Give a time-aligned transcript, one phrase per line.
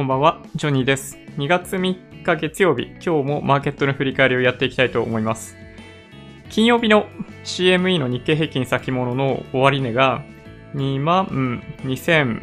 [0.00, 1.18] こんばんは、ジョニーです。
[1.36, 5.58] 2月3日月曜日、今日もマーケットの振り返りをやっていきたいと思います。
[6.48, 7.04] 金曜日の
[7.44, 10.22] CME の日経平均先物の終値が
[10.74, 12.40] 2万2600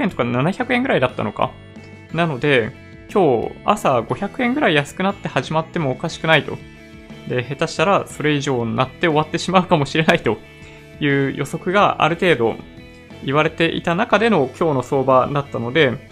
[0.00, 1.52] 円とか700円ぐらいだったのか。
[2.12, 2.72] なので、
[3.08, 6.58] 今日朝500円ぐらい安くなって始まってもおかしくないと。
[7.28, 10.38] で、下手したらそれ以上になって終わってしまうかもしれないと
[10.98, 12.56] いう予測がある程度
[13.24, 16.08] 言われていた中での今日の相場だったので、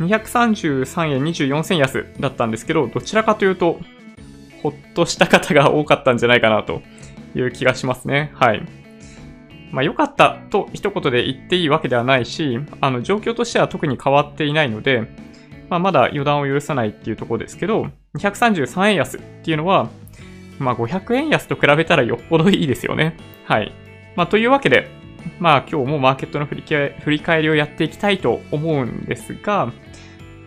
[0.00, 3.80] 233円24銭安だったんですけど、どちらかというと、
[4.62, 6.82] ほっとした方が多かったんじゃないかなと
[7.34, 8.32] いう気がしますね。
[8.34, 8.62] はい。
[9.70, 15.02] まあ良かったと一言で言っていいわけではないし、あの状況としては特に変わっていないので、
[15.68, 19.90] まあまだ予断を許さないっていうところですけど、233円安っていうのは、
[20.58, 23.16] まあ500円安と比べたらよっぽどいいですよね。
[23.44, 23.72] はい。
[24.16, 24.88] まあというわけで、
[25.38, 29.72] まあ今日もマーケットの振り振り返りをやっていきたいと思うんですが、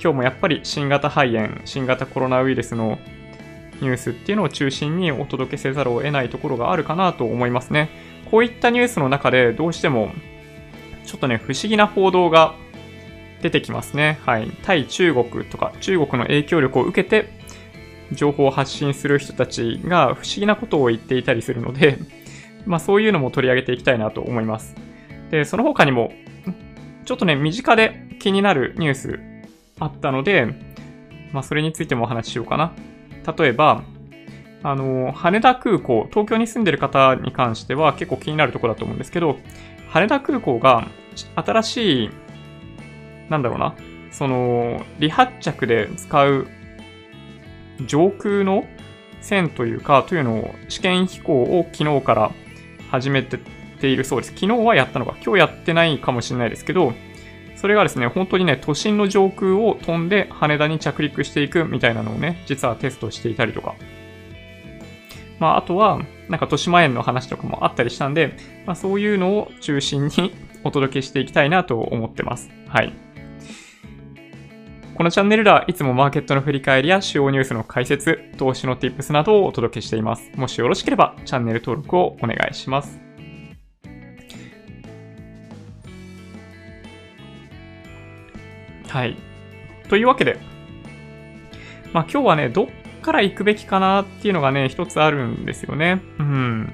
[0.02, 3.00] 今日もやっぱり新型肺炎、新型コロナウイルスの
[3.82, 7.90] ニュースっていうのを中心にお届けせざるを得ないところがあるかなと思いますね。
[8.30, 10.12] こういったニュースの中でどうしても
[11.06, 12.56] ちょっとね、不思議な報道が
[13.42, 14.20] 出てきますね。
[14.26, 14.52] はい。
[14.64, 17.30] 対中国とか中国の影響力を受けて
[18.12, 21.98] 情報を発信する人たちが不思議なことを言っていたりするので、
[22.68, 24.76] まあそういうのも取り上げていきたいなと思います。
[25.32, 26.12] で、その他にも、
[27.06, 29.20] ちょっとね、身近で気になるニュース
[29.80, 30.54] あったので、
[31.32, 32.73] まあそれについてもお話ししようかな。
[33.38, 33.84] 例えば、
[34.64, 39.38] あの、羽田空港、東京に住んでる方に関しては結構気になるところだと思うんですけど、
[39.90, 40.88] 羽田空港が
[41.36, 42.10] 新しい、
[43.30, 43.76] なんだろうな、
[44.12, 46.48] その、離発着で使う
[47.86, 48.66] 上空の
[49.22, 52.32] 線というか、というのを試験飛行を昨日から
[52.90, 53.40] 始めて
[53.78, 54.34] ているそうです。
[54.34, 56.94] 昨日はやったのか、今日やってないかもしれないですけど、
[57.56, 63.76] それがですね、本当にね、都心の上空を飛んで羽田に着陸していくみたいなのをね、実はテストしていたりとか。
[65.39, 65.98] まあ、あとは、
[66.30, 68.36] なんか豊島園の話とかもあったりしたんで、
[68.66, 72.50] まあ、そういうのを中心にお届けしていきたいなと思ってます。
[72.67, 72.94] はい。
[74.98, 80.32] このチャンネルではいつもマーケットの振り返りや主要ニュースの解説、投資の tips などをお届けしています。
[80.36, 83.00] もしよろしければチャンネル登録をお願いします。
[88.88, 89.16] はい。
[89.88, 90.40] というわけで、
[91.94, 92.68] まあ今日はね、どっ
[93.04, 96.02] から行くべきかなっていうのがね、一つあるんですよね。
[96.18, 96.74] うん。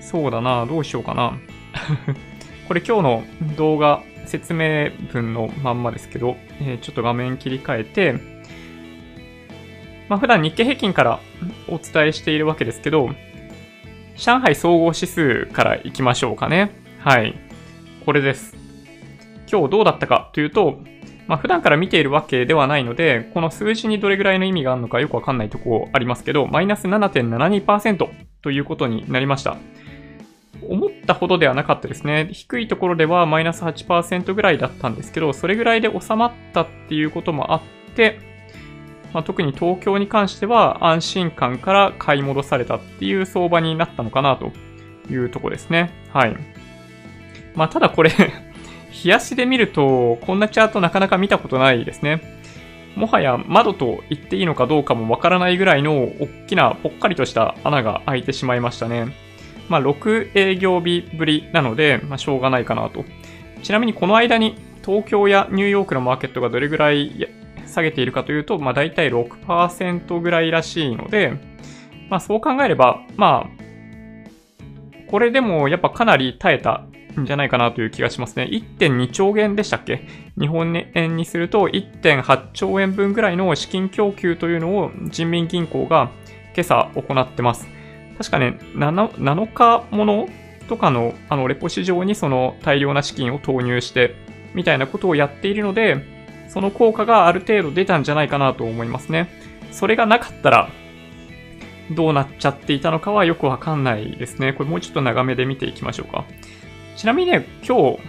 [0.00, 1.38] そうだな、どうしようかな。
[2.66, 3.24] これ今日の
[3.58, 8.14] 動画説明文のまんまですけど、えー、ちょっと画面切り替えて、
[10.08, 11.20] まあ普段日経平均から
[11.68, 13.10] お伝えしているわけですけど、
[14.16, 16.70] 上海総合指数から行きましょうかね。
[17.00, 17.34] はい。
[18.04, 18.56] これです。
[19.50, 20.80] 今日どうだったかというと、
[21.26, 28.08] まあ、普段から見ているわけではないので、この数字にどれぐらいの意味があるのかよくわかんないとこありますけど、マイナス7.72%
[28.42, 29.56] ということになりました。
[30.70, 32.28] 思ったほどではなかったですね。
[32.30, 37.62] 低いところではマイナス8%ぐらいだったんですけど、それぐらいで収まったっていうこともあっ
[37.96, 38.20] て、
[39.12, 44.52] まあ、特に東京に関しては安心感から買い戻されたっていう相場になったのかなと
[45.12, 45.90] いうとこですね。
[46.12, 46.36] はい。
[47.56, 48.12] まあ、ただこれ
[49.04, 52.38] 冷やしで見ると、こんなチャートなかなか見たことないですね。
[52.94, 59.29] もはや窓と言っていいのかどうかもわからないぐらいの大きなぽっかりとした穴が開いてしまいましたね。
[59.70, 63.04] まあ、6営業日ぶりなので、まあ、しょうがないかなと。
[63.62, 67.28] ちなみにこの間に東京やニューヨークのマーケットがどれぐらい
[67.66, 71.34] 下げているかというと、まあ、大体6%ぐらいらしいので、
[72.08, 73.50] まあ、そう考えれば、まあ、
[75.10, 76.84] これでもやっぱかなり耐えた
[77.20, 78.48] んじゃないかなという気がしますね。
[78.50, 80.06] 1.2兆円でしたっけ？
[80.38, 86.10] 日本円にすると1.8兆円分ぐらいの資金供給というのを人民銀行が
[86.54, 87.68] 今朝行ってます。
[88.20, 90.28] 確かね、7, 7日もの
[90.68, 94.14] とかのあのレポ市場にその大量な資金を投入して
[94.52, 96.04] みたいなことをやっているので、
[96.50, 99.30] その効果がある程度出たんじゃないかなと思いますね。
[99.72, 100.68] それがなかったら、
[101.92, 104.52] どうなっちゃっていたのかはよくわかんないですね。
[104.52, 106.26] これもうちょっと長めで見ていきましょうか。
[106.96, 108.00] ちなみにね、今日、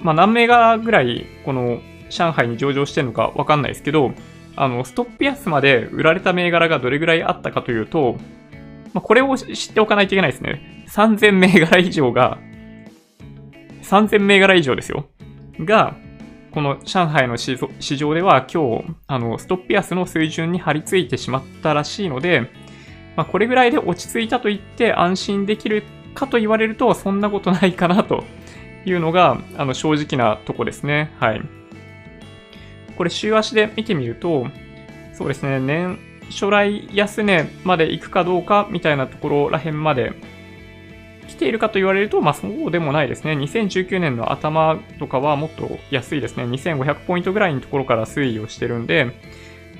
[0.00, 4.12] まあ、何銘柄ぐらい、この、上海に上場してるのかわかんないですけど、
[4.56, 8.16] あの、ストップ安まで売られた銘柄がどれぐらいあったかというと、
[8.94, 10.84] まあ、これを知っておかないといけないですね。
[10.88, 12.38] 3000銘柄以上が、
[13.82, 15.06] 3000銘柄以上ですよ。
[15.58, 15.96] が、
[16.52, 17.56] この上海の市
[17.96, 22.48] 場では今日、あの、ストップ安の水準に張り付いてしまったらしいので、
[23.16, 25.82] まあ、これぐらいで落ち着いたと言って安心できる
[26.14, 28.22] かと言われると、そんなことないかなと
[28.84, 31.10] いうのが、あの、正直なとこですね。
[31.18, 31.42] はい。
[32.96, 34.46] これ、週足で見てみると、
[35.14, 35.98] そうですね、年、
[36.30, 40.12] 初来安値まで行くかどうかみたいなところらへんまで
[41.28, 43.32] 来ているかと言われると、まあそうでもないですね。
[43.32, 46.44] 2019年の頭とかはもっと安いですね。
[46.44, 49.12] 2500ポイントぐらいのところから推移をしてるんで、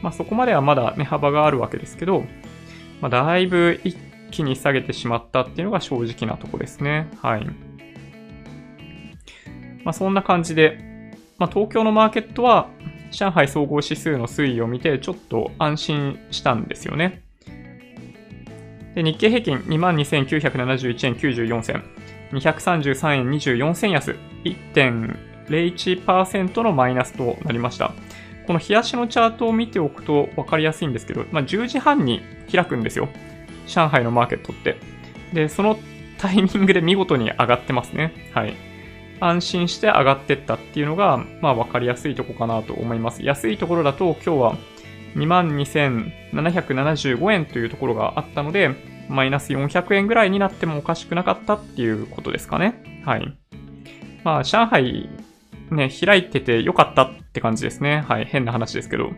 [0.03, 2.25] まあそこまではまだ値幅があるわけですけど、
[3.01, 3.97] まあだいぶ一
[4.31, 7.09] 気に下げてしまったっていうのが正直なとこですね。
[7.23, 7.47] はい。
[9.85, 10.79] まあそんな感じで、
[11.39, 12.69] まあ東京のマーケットは
[13.15, 17.23] 上海総合指数の推移を見てちょっと安心したんですよね。
[18.95, 21.83] で日経平均22,971円94銭、
[22.33, 27.93] 233円24銭安、1.01%のマイナスとなりました。
[28.47, 32.21] この日足のチャートを見ておくと分かりやすいんですけど、まあ、10時半に
[32.53, 33.09] 開くんですよ。
[33.67, 34.77] 上海のマーケットって。
[35.33, 35.79] で、その
[36.19, 38.13] タイミングで見事に上がってますね。
[38.33, 38.74] はい。
[39.21, 43.23] 安心して上がってったっていうのが、まあ分かりやすいとこかなと思います。
[43.23, 44.57] 安いところだと今日は
[45.17, 48.75] 22,775円というところがあったので、
[49.09, 53.03] マイナス400円ぐらいになってもおかしくなかったっていうことですかね。
[53.05, 53.37] はい。
[54.25, 55.09] まあ、上海
[55.71, 58.05] ね、開いててよかったって感じですね。
[58.09, 58.25] はい。
[58.25, 59.11] 変な話ですけど。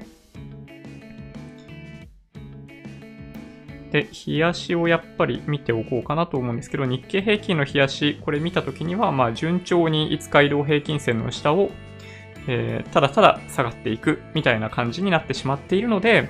[3.96, 11.70] で、冷やしをやっぱり見ておこうかなと思うんですけど、日経平均の冷やし、これ見たときには、まあ、順調に5日移動平均線の下を
[12.48, 16.28] えー、ただただ下がっていくみたいな感じになってしまっているので、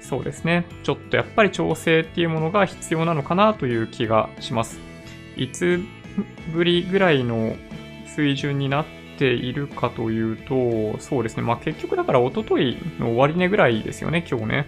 [0.00, 0.64] そうですね。
[0.82, 4.78] ちょっとやっぱり調整っていうものが必要なのかなという気がします。
[5.36, 5.80] いつ
[6.52, 7.56] ぶりぐらいの
[8.06, 8.86] 水準になっ
[9.18, 11.42] ているかというと、そうですね。
[11.42, 14.66] まあ結局だから一昨日の終値ぐらいですよね、今日ね。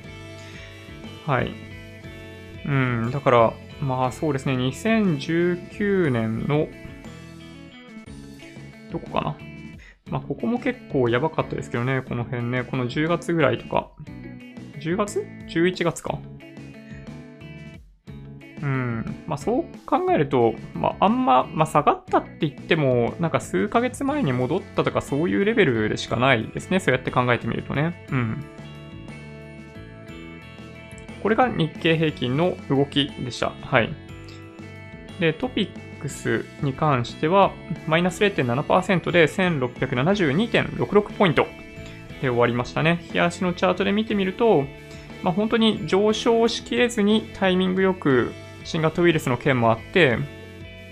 [1.26, 1.52] はい。
[2.64, 4.54] うん、だから、まあそうですね。
[4.54, 6.68] 2019年の、
[8.90, 9.36] どこかな。
[10.10, 13.90] まあ、ここも結構やばかったですけどね、この辺ね、この10月ぐらいとか。
[14.78, 16.18] 10月 ?11 月か。
[18.62, 19.24] うん。
[19.26, 26.78] まあ、そう考えると、まあ、あんま、まあ、下がったって言っても、なんか数ヶ月前に戻ったとかそういうレベルでしかないですね。
[26.78, 28.06] そうやって考えてみるとね。
[28.10, 28.44] うん。
[31.22, 33.50] これが日経平均の動きでした。
[33.50, 33.94] はい。
[35.20, 37.52] で、トピックスに関しては、
[37.86, 41.46] マイナス0.7%で1672.66ポイント
[42.20, 43.00] で終わりましたね。
[43.12, 44.64] 日足のチャートで見てみると、
[45.22, 48.32] まあ、本当に上昇しきれずにタイミングよく
[48.64, 50.18] 新型ウイルスの件もあって、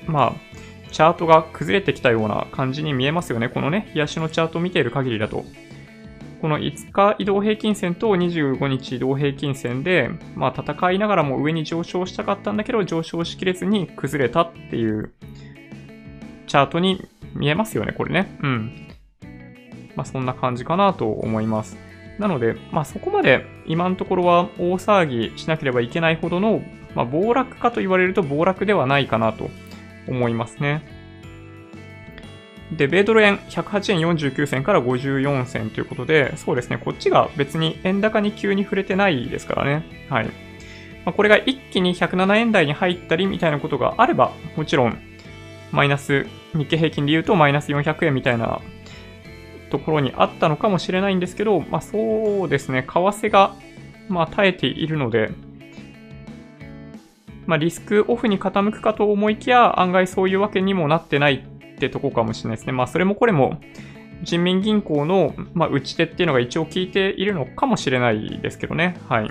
[0.07, 0.51] まあ、
[0.93, 3.49] チャートが崩れてきたような感じに見えますよね。
[3.49, 5.45] このね、日足のチャートを見ている限りだと。
[6.41, 15.13] この5日移動平均線と25日移動平均線で、まあ戦いながらも上に上昇したかったんだけど、上昇しきれずに崩れたっていう
[16.47, 18.39] チャートに見えますよね、これね。
[18.43, 18.89] うん。
[19.97, 21.77] まあそんな感じかなと思います。
[22.19, 26.63] なので、まあそこまで今のところは大騒ぎしなければいけないほどの、
[26.95, 29.51] まあ暴落かと言われると暴落ではないかなと
[30.09, 31.00] 思いますね。
[32.73, 39.85] で、米ドル円108円49銭から54銭ということで、そうですね、こっちが別に円高に急に触れてないですからね。
[40.09, 40.27] はい。
[41.05, 44.99] まあ、これが一気に107円台に入ったりみたいなことがあれば、もちろん、
[45.73, 48.61] マイナス、日経平均で言うとマイナス400円みたいな
[49.71, 53.55] ところにあったのかもしれないんですけど、まあそうですね、為替が、
[54.09, 55.31] まあ耐えているので、
[57.47, 61.45] まあリスクオフに傾くかと思いきや、案外そういうわけにもなってない
[61.87, 62.73] ってとこかもしれないですね。
[62.73, 63.59] まあ、それもこれも、
[64.23, 68.97] 人民銀行の、まあ、打ち手っていうのが一応効いているのかもしれないですけどね。
[69.09, 69.31] はい。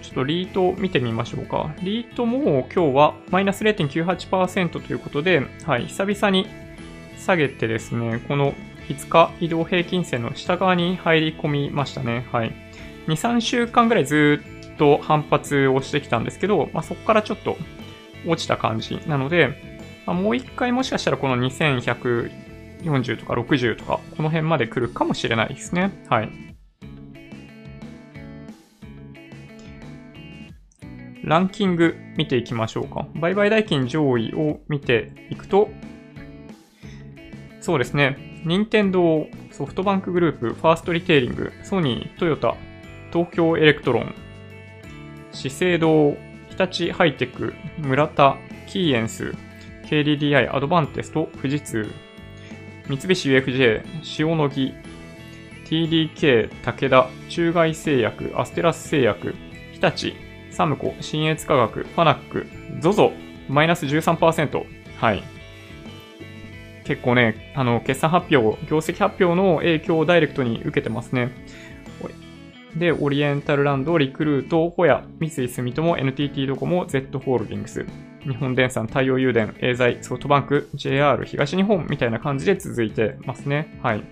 [0.00, 1.74] ちょっとリート見てみましょうか。
[1.82, 6.46] リートも今日はマイナス0.98%ということで、はい、久々に
[7.18, 8.54] 下げてですね、この
[8.88, 12.26] 5日移動平均線の下側に入り込みましたね。
[12.32, 12.52] はい。
[13.06, 17.56] 2、3週間ぐらいずっと反発をしてきたんですけど、まあ、そこからちょっと
[18.26, 22.30] 落ちた感じなので、まあ、もう一回もしかしたらこの2140
[23.18, 25.92] とか60とか、この辺まで来るかもしれないですね。
[26.08, 26.48] はい。
[31.24, 33.06] ランキング見ていきましょうか。
[33.14, 35.68] 売買代金上位を見ていくと、
[37.60, 38.40] そうですね。
[38.46, 42.56] 任天堂、ソフトバンクグループ、ファーストリテイリング、ソニー、トヨタ、
[43.12, 44.14] 東京エレクトロン、
[45.32, 46.16] 資生堂、
[46.48, 49.34] 日立ハイテク、村田、キーエンス、
[49.84, 51.90] KDDI、アドバンテスト、富士通、
[52.88, 53.82] 三菱 UFJ、
[54.18, 54.74] 塩野義、
[55.66, 59.34] TDK、武田、中外製薬、アステラス製薬、
[59.72, 60.12] 日立、
[60.50, 62.46] サムコ、新越科学、ファナック、
[62.80, 63.12] ZOZO、
[63.48, 64.64] マイナス13%。
[64.98, 65.22] はい。
[66.84, 71.30] 結構ね、あの、決算発表、業績発表の影響をダイレクトに受けてますね。
[72.76, 77.86] で、オリエンタルランド、リクルート、ホヤ、三井住友、NTT ドコモ、Z ホールディングス、
[78.22, 83.78] 日本電産、太陽誘電、エーザイ、ソフトバンク、JR、東日本みたいな感じで続いてますね。
[83.82, 84.04] はい。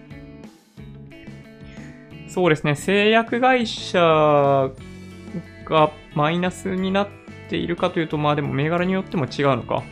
[2.28, 4.70] そうですね、製薬会社
[5.64, 7.08] がマイナスになっ
[7.48, 9.82] ているかというと、まあでも銘柄によっても違うのか。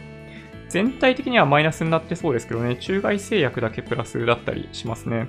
[0.68, 5.28] 全体的にはマイナスになってそうですけどね、中外製薬だけプラスだったりしますね。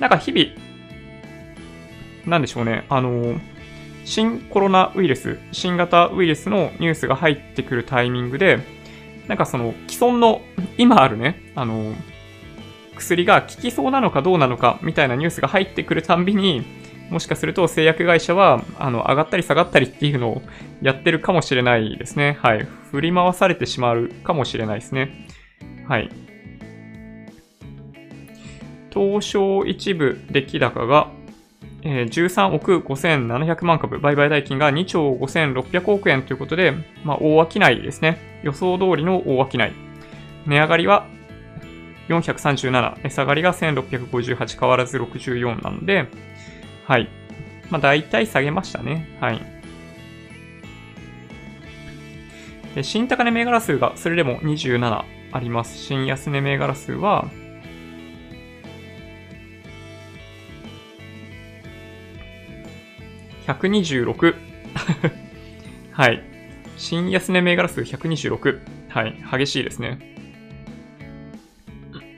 [0.00, 0.46] なんか日々、
[2.26, 3.38] なんでしょうね、あの、
[4.04, 8.58] 新コロナウイルス、新型ウイルスのニュースが入ってくるタイミングで、
[9.28, 10.42] なんかその既存の、
[10.76, 11.94] 今あるね、あの、
[12.96, 16.64] 薬が効きそうなのかどうなのかみたいなニュースが入ってくるたんびに、
[17.10, 20.42] もしかすると製薬会社は、あの、上がったり下がったりっていうのを
[20.80, 22.38] やってるかもしれないですね。
[22.40, 22.66] はい。
[22.90, 25.28] 振り回されてしまうかもしれないですね。
[25.86, 26.10] はい。
[28.92, 31.10] 東証一部出来高が
[31.84, 36.72] えー、13億5700万株、売買代金が2兆5600億円ということで、
[37.04, 38.40] まあ、大商いですね。
[38.42, 39.72] 予想通りの大商い。
[40.46, 41.06] 値上がりは
[42.08, 46.08] 437、値下がりが1658、変わらず64なんで、
[46.86, 47.08] はい。
[47.70, 49.16] まあ、大体下げましたね。
[49.20, 49.54] はい。
[52.82, 55.78] 新高値銘柄数がそれでも27あります。
[55.78, 57.30] 新安値銘柄数は、
[63.46, 64.34] 126。
[65.92, 66.22] はい。
[66.76, 68.60] 新安値銘柄数126。
[68.88, 69.14] はい。
[69.38, 69.98] 激しいですね。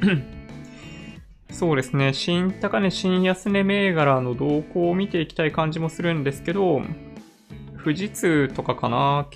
[1.51, 2.13] そうですね。
[2.13, 6.83] 新高値、新安値銘柄の動向を見ていきたい感じもするんですけど、
[7.83, 9.27] 富士通とかかな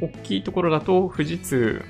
[0.00, 1.84] 大きいところだと富士通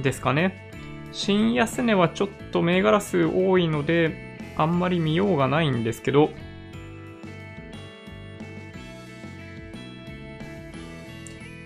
[0.00, 0.70] ですかね。
[1.10, 4.27] 新安値はちょっと銘柄数多いので、
[4.58, 6.30] あんまり見ようがないんですけど、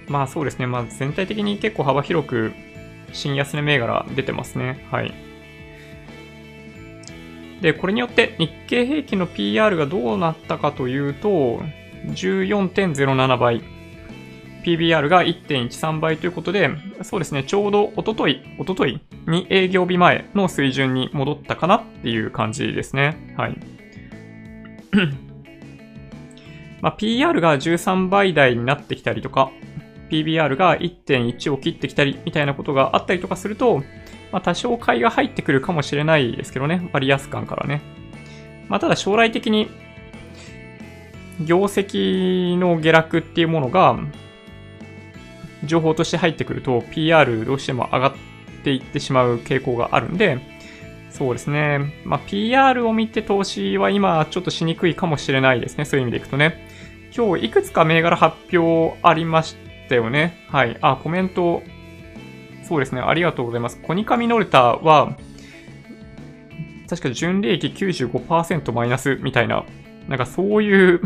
[0.08, 0.66] まあそうですね。
[0.66, 2.52] まあ全体的に結構幅広く
[3.12, 4.86] 新安値銘柄出てますね。
[4.90, 5.12] はい。
[7.62, 11.62] で、これによって日経平均の PR がどうなったかというと、
[12.08, 13.62] 14.07倍。
[14.64, 16.70] PBR が1.13倍ということで、
[17.02, 23.34] そうですね、ちょうどおととい、おとといに営業日前の水準に戻ったかなっていう感じですね。
[23.36, 23.58] はい。
[26.80, 29.50] まあ、PR が13倍台になってきたりとか、
[30.10, 33.82] PBR が1.1を切ってきたりみたいなことがあったりとかすると、
[34.30, 37.82] まあ、多少買いが入ってくるかもしれないですけどね、割安感からね。
[38.68, 39.68] まあ、ただ将来的に
[41.40, 43.98] 業績の下落っていうものが
[45.64, 48.14] 情報として入ってくると PR どうしても上がっ
[48.64, 50.38] ていってしまう傾向があるんで、
[51.10, 51.92] そうですね。
[52.04, 55.84] まあ、PR を見て投資は今ちょっとしにくいかもしれないですね。
[55.84, 56.66] そういう意味でいくとね。
[57.14, 59.56] 今日いくつか銘柄発表ありまし
[59.88, 60.46] たよね。
[60.48, 60.78] はい。
[60.80, 61.62] あ、コメント、
[62.64, 63.02] そうですね。
[63.02, 63.78] ありがとうございます。
[63.82, 65.16] コニカミノルタは、
[66.88, 69.64] 確か純利益95%マイナスみたいな、
[70.08, 71.00] なんかそういう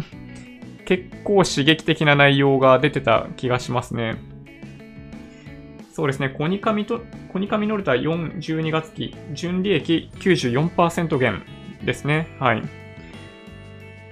[0.85, 4.36] 結構刺激的な内容が出てた気がしますね。
[5.97, 7.01] そうですね、コニカミと、
[7.33, 11.43] コニカミノルタ4、12月期、純利益94%減
[11.87, 12.29] ですね。
[12.39, 12.63] はい。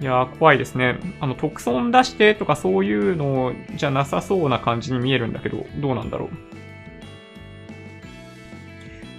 [0.01, 0.99] いやー、怖いですね。
[1.21, 6.29] あの、特損出してとかそういうのじゃなさそうな感じに見えるんだけど、どうなんだろう。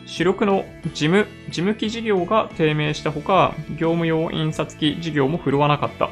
[0.07, 6.07] 主力の事務、事務機事業が低迷したほか、業務用印刷機事業も振るわなかった。
[6.07, 6.10] っ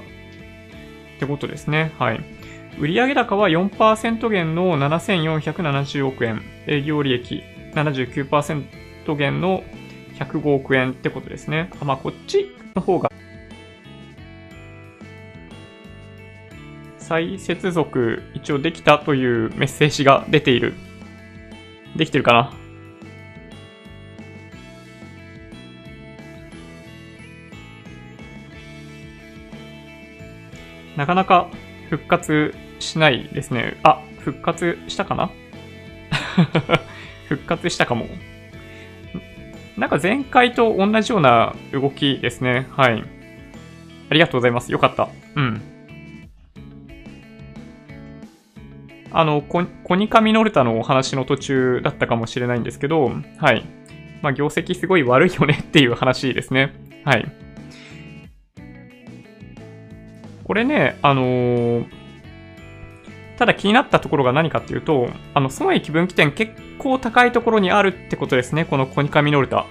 [1.19, 1.95] てことですね。
[1.97, 2.42] はい。
[2.79, 9.63] 売上高は4%減の7470億円、営業利益79%減の
[10.15, 11.69] 105億円ってことですね。
[11.83, 13.09] まあ、こっちの方が、
[16.97, 20.73] 再接続一応できたというメッセージが出ている。
[21.95, 22.53] できてるかな？
[30.97, 31.49] なかなか
[31.89, 32.53] 復活
[32.83, 33.79] しないですね。
[33.83, 35.31] あ、復活したかな？
[37.27, 38.07] 復活したかも。
[39.77, 42.67] なんか前回と同じような動きですね。
[42.71, 43.03] はい。
[44.09, 44.71] ありがとうございます。
[44.71, 45.09] よかった。
[45.35, 45.61] うん。
[49.11, 53.63] あの、コニカミノルタのお話の途中だったかもしれないんですけど、はい。
[54.21, 56.73] まあ、業績すごい悪いよねっていう話ですね。
[57.03, 57.31] はい。
[60.43, 61.85] これね、あのー、
[63.43, 68.63] ただ気になったところが何かっていうと、あの、損益分岐点結構高いところにあるってことですね。
[68.63, 69.65] このコニカミノルタ。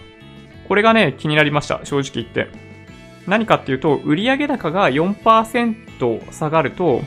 [0.69, 1.81] これがね、気になりました。
[1.85, 2.49] 正直言って。
[3.27, 7.01] 何かっていうと、売上高が4%下がると、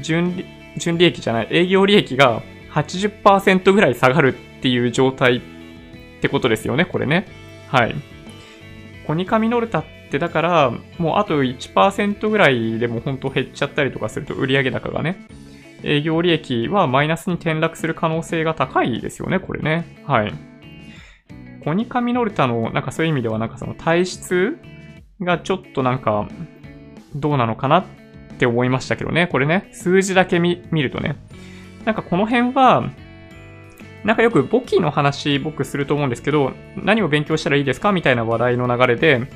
[0.00, 0.44] 純、
[0.76, 5.40] 純利益じゃない、営業利益が80%ぐらい下がるっていう状態っ
[6.22, 7.28] てことですよね、これね。
[7.68, 7.94] はい。
[9.06, 15.24] コニカミノルタってだから、もうあと1%ぐらいでも本当減っちゃったりとかすると売上高がね。
[15.82, 20.02] 営業利益はマイナスに転落する可能性が高いですよね、これね。
[20.06, 20.32] はい。
[21.64, 24.58] コニカミノルタの、なんかそういう意味では、なんかその体質
[25.20, 26.28] がちょっとなんか、
[27.14, 27.84] どうなのかなっ
[28.38, 29.26] て思いましたけどね。
[29.26, 31.16] これね、数字だけ見るとね。
[31.84, 32.90] なんかこの辺は、
[34.04, 39.28] なんかよく簿記の話僕すると思うんですけど、何を勉強したらいいですかみたいな話題の流れで、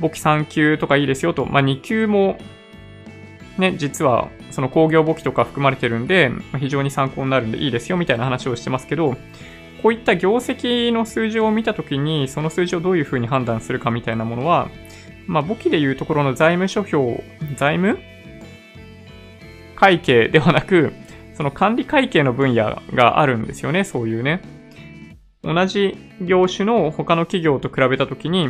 [0.00, 2.38] 簿記3級とかいいですよと、まあ2級も
[3.58, 4.28] ね、実は
[4.58, 9.16] その工業簿記とか含まれてるんで、非常に参考になるんでいいですよみたいな話をしてますけど、
[9.84, 14.68] こういった業績の数字を見たときに、その数字をどういうふうに判断するかみたいなものは、
[15.28, 17.22] まあ、簿記でいうところの財務諸表、
[17.54, 18.00] 財務？
[19.76, 20.92] 会計ではなく、
[21.36, 24.40] その管理会計の分野があるんですよね、そういうね。
[25.44, 28.48] 同じ業種の他の企業と比べたときに、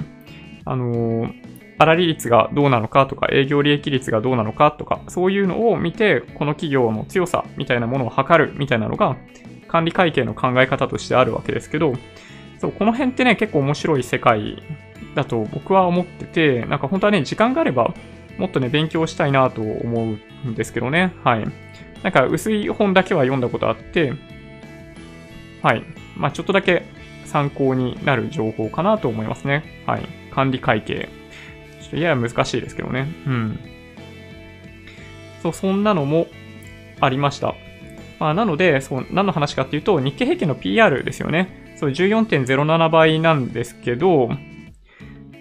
[0.64, 9.16] あのー、粗利率がどうなのかとか、営業利益率がどうなのかとか、そういうのを見て、この企業の強さみたいなものを測るみたいなのが、
[9.68, 11.92] 管理会計の考え方としてあるわけですけど、
[12.58, 14.62] そう、この辺ってね、結構面白い世界
[15.14, 17.94] だと僕は思ってて、なんか本当はね、時間があれば、
[18.38, 21.12] もっとね、勉強したいなと思うんですけどね。
[21.22, 21.46] はい。
[22.02, 24.12] なんか薄い本だけは読んだことあって、
[25.62, 25.82] はい。
[26.16, 26.84] まあちょっとだけ
[27.24, 29.82] 参考になる情報かなと思いますね。
[29.86, 30.02] はい。
[30.32, 31.08] 管理会計。
[31.90, 33.06] ちょっとやや難しいですけどね。
[33.26, 33.58] うん。
[35.42, 36.26] そう、そんなのも
[37.00, 37.54] ありました。
[38.18, 41.74] まあ、なので、そう、何の話かっていうと、日経平均の PR ですよね。
[41.76, 44.30] そう、14.07倍なんですけど、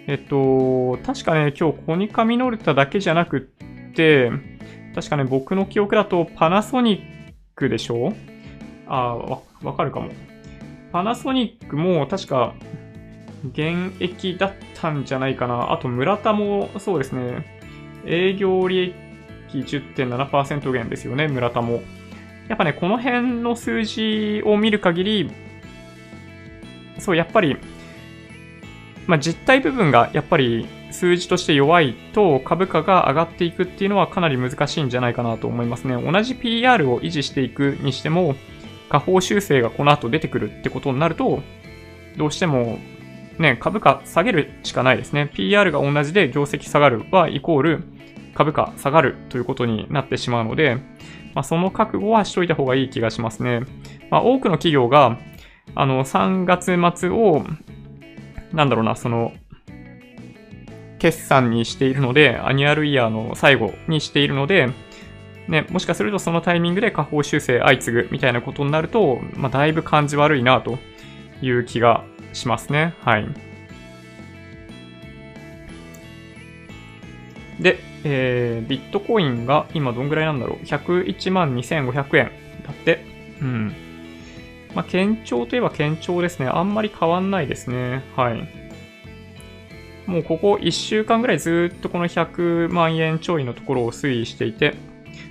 [0.06, 4.30] えっと、確かね、今日コニカミノルタだけじゃなくって、
[4.94, 8.14] 確かね、僕の記憶だとパナソニックでしょ？
[8.86, 10.10] あわ、わかるかも。
[10.92, 12.54] パナソニックも確か
[13.44, 15.72] 現役だったんじゃないかな。
[15.72, 17.44] あと、村田もそうですね。
[18.04, 18.94] 営業利
[19.48, 21.82] 益10.7%減ですよね、村田も。
[22.48, 25.30] やっぱね、この辺の数字を見る限り、
[26.98, 27.56] そう、やっぱり、
[29.06, 36.00] まあ、実体部分がやっぱり数字として弱いと株価が上がっていくっていうのはかなり難しいんじゃないかなと思いますね。
[36.00, 38.34] 同じ PR を維持していくにしても、
[38.88, 41.42] 下方修正がこの後出てくるってことになると、
[42.16, 42.78] どうしても
[43.38, 45.30] ね、株価下げるしかないですね。
[45.32, 47.84] PR が同じで業績下がるはイコール
[48.34, 50.76] 株価下がるということになってしまうので、
[51.34, 53.60] まあ、その覚悟はしといた方がいい気がしますね。
[54.10, 55.18] まあ、多くの企業が、
[55.74, 57.44] あの、3月末を、
[58.52, 59.32] なんだろうな、その、
[60.98, 64.68] 決算にしているので、 annual year の最後にしているので、
[65.48, 70.78] ね、もしかするとそのタイミングで下方修正相次ぐみたいなことになると、まあ、だいぶ感じ悪いなと
[71.40, 72.04] いう気が
[72.38, 72.94] しますね。
[73.00, 73.28] はい。
[77.60, 82.30] で、えー、ビットコインが今どんぐらいなんだろう ?101 万2500円
[82.66, 83.04] だって。
[83.40, 83.74] うん。
[84.74, 86.46] まあ、堅調といえば堅調ですね。
[86.46, 88.04] あんまり変わんないですね。
[88.16, 88.48] はい。
[90.06, 94.74] もうここ1週間ぐらいずっとこの100万円ちょいのところを推移していて、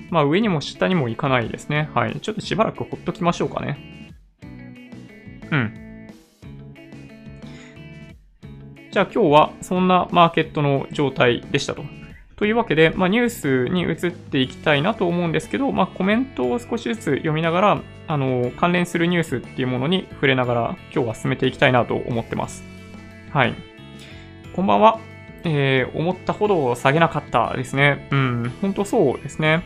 [0.09, 1.89] まあ上にも下にも行かないですね。
[1.93, 2.19] はい。
[2.19, 4.13] ちょっとしばらくほっときましょうかね。
[5.51, 5.86] うん。
[8.97, 11.83] じゃあ今日はそんなマーケットの状態でしたと。
[12.35, 22.63] というわけで、まあ、ニュースに移っていきたいなと思うんですけど、まあ、コメントを少しずつ読みながら、あの、関連するニュースっていうものに触れながら、今日は進めていきたいなと思ってます。
[23.31, 23.53] はい。
[24.55, 24.99] こんばんは。
[25.43, 28.07] えー、思ったほど下げなかったですね。
[28.09, 29.61] うん、本当そうですね。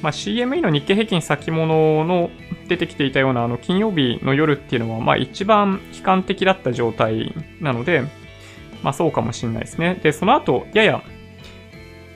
[0.00, 2.30] まあ、CME の日経平均先物の
[2.68, 8.02] 出てきていたようなあの金曜日の夜っていうのは、まあ一番悲観的だった状態なので、
[8.82, 9.98] まあそうかもしれないですね。
[10.02, 11.02] で、その後、やや、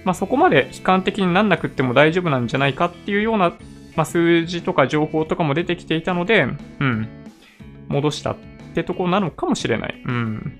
[0.05, 3.55] まあそこまで悲観的になんなくっても大丈夫なんじゃないかっていうような、
[3.97, 6.47] まあ数字とか情報とかも出てきていたので、
[6.81, 7.09] うん、
[7.89, 8.37] 戻したっ
[8.75, 10.03] てとこなのかもしれない。
[10.07, 10.59] うん。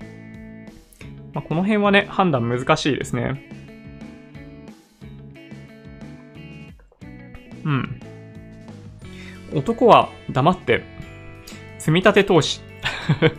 [1.33, 3.49] まあこの辺はね、判断難しいですね。
[7.63, 8.08] うん。
[9.53, 10.83] 男は黙って、
[11.77, 12.61] 積み立て投資。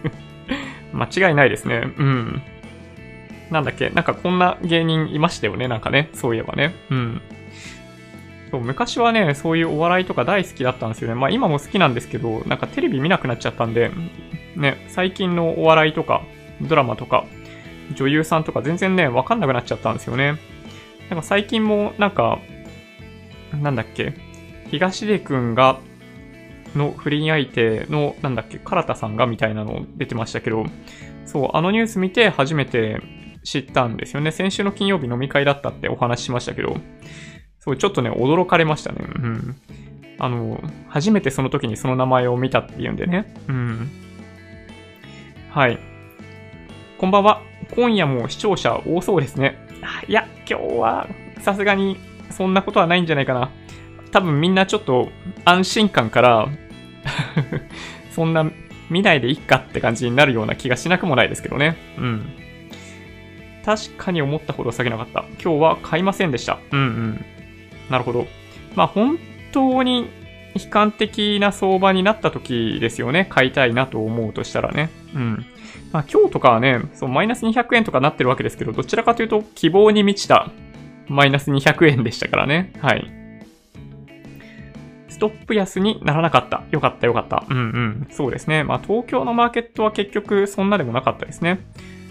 [0.93, 1.93] 間違いないですね。
[1.97, 2.43] うん。
[3.51, 3.91] なんだっけ？
[3.91, 5.69] なんかこんな芸人いましたよね？
[5.69, 6.09] なんかね。
[6.13, 6.75] そういえばね。
[6.91, 7.23] うん。
[8.51, 11.15] そう昔はね、そういうお笑いとか大好きだったんですよね。
[11.15, 13.93] まあ今も好きなんですけど、なんかテレビ見なくなっちゃったんで、
[14.57, 16.23] ね、最近のお笑いとか、
[16.61, 17.25] ドラマとか、
[17.95, 20.37] 女優さんとか全然ね、わかんなくなっちゃったんですよね。
[21.09, 22.41] なんか最近もなんか、
[23.61, 24.15] なんだっけ、
[24.71, 25.79] 東出くんが、
[26.75, 30.65] の不倫相手の、なんだっけ、唐田さんがみたいなの出てましたけど、
[31.27, 33.01] そう、あのニュース見て初めて
[33.45, 34.31] 知ったんですよね。
[34.31, 36.77] 先週の金曜日飲み会だったってお話ししましたけど、
[37.59, 38.99] そう、ちょっとね、驚かれましたね。
[39.01, 39.57] うん。
[40.19, 43.35] あの、初めてその時にその名前を見たっていうんでね。
[43.49, 43.91] うん。
[45.51, 45.79] はい。
[46.99, 47.43] こんばんは。
[47.75, 49.57] 今夜も視聴者多そうですね。
[50.09, 51.09] いや、今日は
[51.41, 51.97] さすがに
[52.31, 53.51] そんなことはないんじゃないかな。
[54.13, 55.09] 多分みんなちょっと
[55.45, 56.49] 安心感から
[58.13, 58.51] そんな
[58.91, 61.77] 見ないでいっかって感じになるような気がしなくもないですけどね。
[61.99, 62.27] うん。
[63.65, 65.25] 確かに思ったほど下げなかった。
[65.43, 66.59] 今日は買いませんでした。
[66.73, 67.25] うんうん。
[67.89, 68.27] なるほど。
[68.75, 69.19] まあ本
[69.53, 70.09] 当に
[70.55, 73.27] 悲観的な相場になった時ですよね。
[73.29, 74.91] 買いたいなと思うとしたらね。
[75.15, 75.45] うん。
[75.93, 80.51] まあ今日とかはね、そう、マイナス200円とかなってるわけですけど、どちらかというと希望に満ちた
[81.07, 82.73] マイナス200円でしたからね。
[82.81, 83.20] はい。
[85.21, 86.63] ストップ安にならなかった。
[86.71, 87.45] よかったよかった。
[87.47, 88.09] うんうん。
[88.11, 88.65] そうですね。
[88.65, 91.61] まあ東京のマーケットは結局そんなでもなかったですね。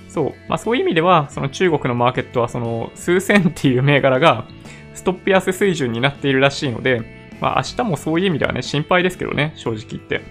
[0.10, 0.34] そう。
[0.48, 4.46] まあそういう意味では、その中国のマーケットはその数千っていう銘柄が
[4.94, 10.22] ストップ安水準になっているらしいので、まあ明日もそういう意味ではね、心配ですけどね、正直言って。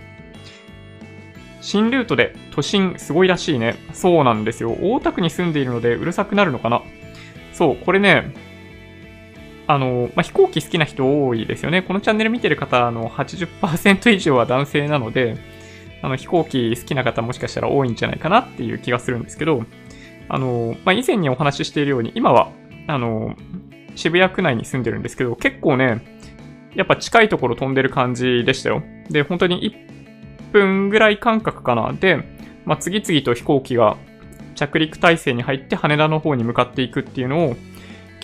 [1.61, 3.75] 新ルートで都心すごいらしいね。
[3.93, 4.79] そうなんですよ。
[4.81, 6.83] 大田区に住んでいるのでうるさくなるのかな。
[7.53, 8.33] そう、これね、
[9.69, 11.83] あの、まあ、飛行機好きな人多いですよね。
[11.83, 15.37] このチャンネル見てる方の80%以上は男性なので、
[16.03, 19.65] あの、飛行機好きな方もしかしたら多いんじゃないかなっていう気がするんですけど、
[20.31, 22.51] あの、まあ、以前にお話ししているように、今は、
[22.87, 23.37] あの、
[23.95, 26.03] 渋谷区内に住んでるんですけど、結構ね、
[26.75, 28.83] やっぱ近いところ飛んでる感じでしたよ。
[29.11, 29.71] で、本当に
[30.49, 31.93] 1分ぐらい間隔かな。
[31.93, 32.25] で、
[32.65, 33.99] まあ、次々と飛行機が
[34.55, 37.57] 着陸態勢に入って羽田の方に向かっていくっていうのを、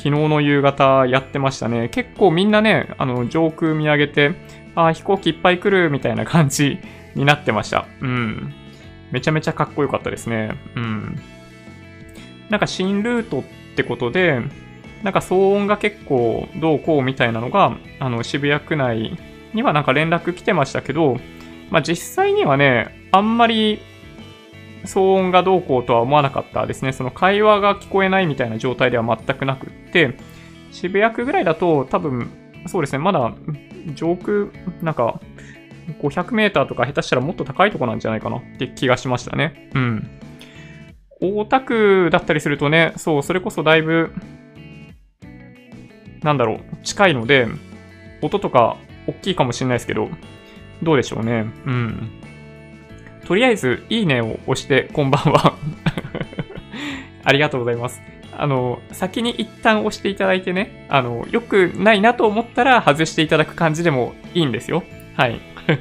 [0.04, 1.88] 昨日の夕方やってましたね。
[1.88, 4.34] 結構みんなね、あの、上空見上げて、
[4.74, 6.78] あ、飛行機いっぱい来るみたいな感じ
[7.14, 7.86] になってました。
[8.02, 8.52] うん。
[9.10, 10.58] めちゃめちゃかっこよかったですね。
[10.76, 11.18] うん。
[12.50, 13.42] なんか新ルートっ
[13.76, 14.42] てことで、
[15.02, 19.16] なんか騒音が結構どうこうみたいなのが、あの、渋谷区内
[19.54, 21.16] にはなんか連絡来てましたけど、
[21.70, 23.80] まあ実際にはね、あんまり
[24.84, 26.92] 騒音がどうこうとは思わなかったですね。
[26.92, 30.16] その会話が聞こえないみたいな状態では全くなくって、
[30.70, 32.30] 渋谷区ぐらいだと多分、
[32.66, 33.34] そうですね、まだ
[33.94, 34.48] 上空、
[34.82, 35.20] なんか、
[36.00, 39.70] 500メーターとか下手したらもっと高いとこなんじゃないかなって気がしましたね。
[39.74, 40.10] うん。
[41.20, 44.12] 大田区だったりするとね、そう、それこそだいぶ、
[46.22, 47.46] なんだろう、近いので、
[48.22, 50.08] 音とか大きいかもしれないですけど、
[50.82, 51.46] どうでしょうね。
[51.66, 52.10] うん。
[53.24, 55.56] とりあえず、いいねを押して、こんばんは
[57.24, 58.02] ありがとうございます。
[58.36, 64.82] あの、先に一旦押していただいてね、あの、良くないなと思ったら外していただく感じでもいいんですよ。
[65.16, 65.40] はい。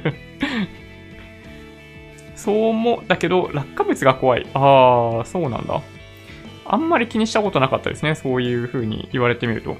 [2.34, 4.46] そうも、だけど、落下物が怖い。
[4.54, 5.80] ああ、そうなんだ。
[6.66, 8.14] あんまり気にしたことなかったですね。
[8.14, 9.76] そういう風に言われてみると。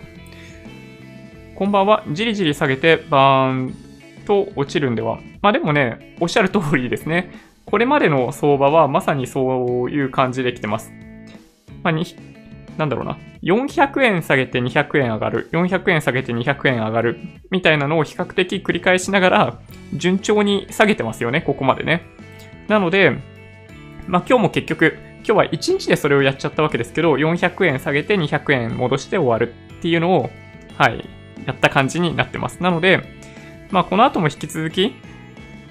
[1.54, 2.04] こんばんは。
[2.10, 3.74] じりじり下げて、バーン
[4.26, 5.20] と落ちるんでは。
[5.40, 7.30] まあでもね、おっしゃる通りですね。
[7.66, 10.92] これまでの相場はまさにそういう感じで来てます。
[11.82, 11.94] まあ、
[12.76, 13.18] なんだろうな。
[13.42, 15.48] 400円下げて200円上がる。
[15.52, 17.18] 400円下げて200円上がる。
[17.50, 19.58] みたいなのを比較的繰り返しながら、
[19.92, 22.02] 順調に下げてますよね、ここまでね。
[22.68, 23.10] なので、
[24.08, 30.30] まあ今日も結局、今日は1日でそれをやっちゃったわけですけど、400円下げて200円戻して終わるっていうのを、
[30.76, 31.08] はい、
[31.46, 32.62] やった感じになってます。
[32.62, 33.02] なので、
[33.70, 34.94] まあこの後も引き続き、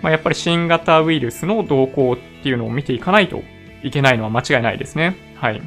[0.04, 3.42] まあ、やっぱり新型ウイルスの動向っていうのを見ていかないと
[3.84, 5.16] いけないのは間違いないですね。
[5.36, 5.62] はい。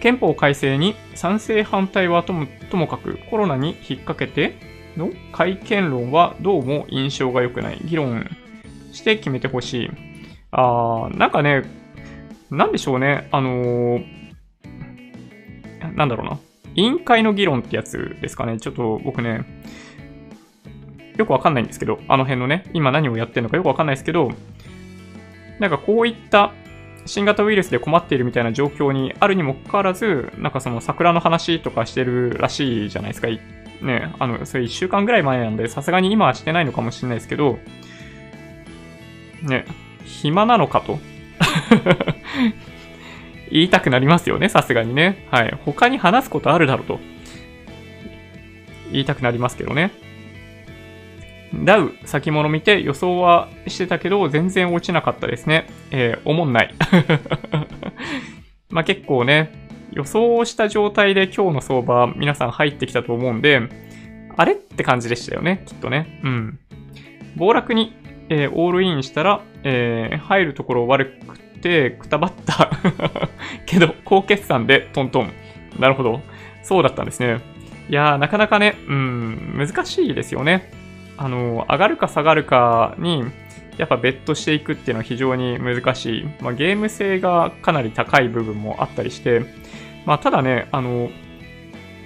[0.00, 4.56] 憲法改正に賛成反対はともともかくコロナに引っ掛けて
[4.96, 7.78] の改憲論はどうも印象が良くない。
[7.84, 8.28] 議論
[8.92, 9.90] して決めてほしい。
[10.50, 11.64] あー、なんかね、
[12.50, 13.28] なんでしょうね。
[13.30, 14.04] あのー、
[15.94, 16.38] なんだろうな。
[16.76, 18.58] 委員会の議論ってやつですかね。
[18.58, 19.44] ちょっと僕ね、
[21.16, 24.32] よくわかんないんですけど、あの辺のね、今何をやってるのかよくわかんないですけど、
[25.58, 26.52] なんかこういった
[27.06, 33.28] 新型ウイルスで困っているみたいな状況にあるにもかかわらず、なんかその桜の話とかしてるらしいじゃないですか。
[33.82, 37.58] ね、あの、それ1週間ぐらい前なんで、さすがに今はしてないのかもしれないですけど、
[39.42, 39.66] ね、
[40.04, 40.98] 暇なのかと
[43.50, 45.26] 言いたくなりますよね、さすがにね。
[45.30, 45.54] はい。
[45.64, 47.00] 他に話すことあるだろうと。
[48.90, 49.90] 言いたくなりますけどね。
[51.62, 55.66] ダウ先物見て予想はしてたけど、全然落ちなかったですね。
[55.90, 56.74] えー、おもんない。
[58.70, 59.52] まあ結構ね、
[59.92, 63.62] 予想した状態で今日の相場皆さん入ってきたと思うんで、
[64.36, 66.20] あれって感じでしたよね、きっとね。
[66.24, 66.58] うん。
[67.36, 67.94] 暴落に、
[68.28, 72.70] えー、オールインしたら、えー、入るところ悪くて、くたばった
[73.66, 75.32] けど、高決算でトントン。
[75.78, 76.20] なるほど。
[76.62, 77.40] そうだったんですね。
[77.88, 80.83] いやー、なかなかね、うん、難しいですよね。
[81.16, 83.24] あの、上がるか下がるかに、
[83.76, 86.28] やっぱベットしていくっていうのは非常に難しい。
[86.40, 89.44] まあ、ゲーム性がかなり高い部分もあったりして、
[90.06, 91.10] まあ、ただね、あの、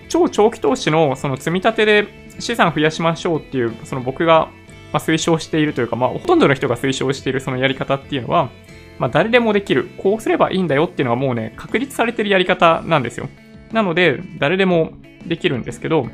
[0.08, 4.48] 超長期投資のその積み立てで資産増やしましょうっていう、その僕が
[4.92, 8.50] ま推奨しているというか、まあ、ほとんどの人が推奨しているそのやり方っていうのは、
[8.98, 9.90] まあ、誰でもできる。
[9.98, 13.28] こうすればいいんだよっていうのはもうね、確立されてるやり方なんですよ。
[13.72, 14.92] なので、誰でも
[15.26, 16.08] できるんですけど、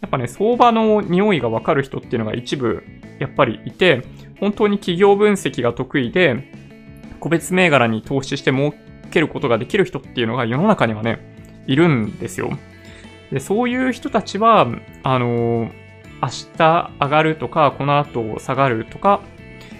[0.00, 2.82] やっぱね、相場の匂いがわかる人っていうのが一部、
[3.18, 4.02] やっぱりいて、
[4.38, 6.50] 本当に企業分析が得意で、
[7.20, 8.74] 個別銘柄に投資して儲
[9.10, 11.18] けることができる人っていうのが世の中にはね、
[11.66, 12.50] いるんですよ。
[13.30, 14.66] で、そういう人たちは、
[15.02, 15.72] あのー、
[16.22, 19.20] 明日上がるとか、この後下がるとか、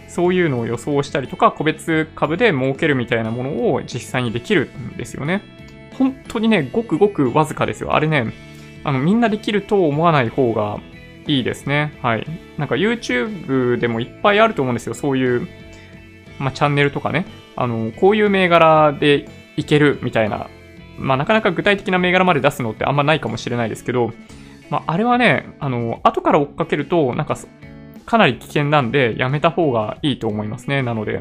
[0.08, 5.42] そういうのを予想したりとか、個別株で儲けるみたいなものを実際にできるんですよね。
[5.98, 7.94] 本当にね、ごくごくわずかですよ。
[7.94, 8.32] あれね、
[8.84, 10.78] あの、みんなできると思わない方が
[11.26, 11.98] いいですね。
[12.02, 12.26] はい。
[12.58, 14.94] なんか YouTube でもいっぱいあると思うんですよ。
[14.94, 15.48] そういう、
[16.38, 17.26] まあ、チャンネルとかね。
[17.56, 20.48] あの、こういう銘柄でいけるみたいな。
[20.98, 24.12] まあ、なかなか具体的な銘柄まで出すのってあんまないかもしれないですけど、
[24.70, 27.36] まあ、あれはね、あの、後から追っかけると、なんか、
[28.06, 30.82] かなり危険なんで、やめた方がいいと思いますね。
[30.82, 31.20] なので。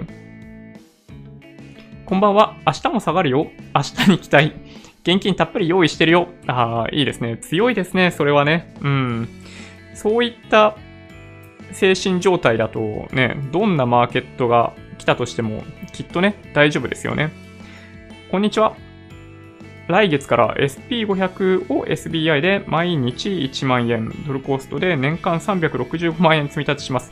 [2.06, 2.56] こんばんは。
[2.65, 3.48] 明日も下がるよ。
[3.76, 4.54] 明日に期待。
[5.03, 6.27] 現金たっぷり用意してるよ。
[6.47, 7.38] ああ、いいですね。
[7.38, 8.12] 強いですね。
[8.12, 8.73] それはね。
[8.81, 9.29] うん。
[9.93, 10.75] そういった
[11.71, 17.31] 精神状態だとね、どんなマーケットが来たとしても、きっとね、大丈夫ですよね。
[18.31, 18.75] こんにちは。
[19.88, 27.12] 来月から SP500 を SBI で毎日1万円、ドルコーストで年間365万円積み立てします。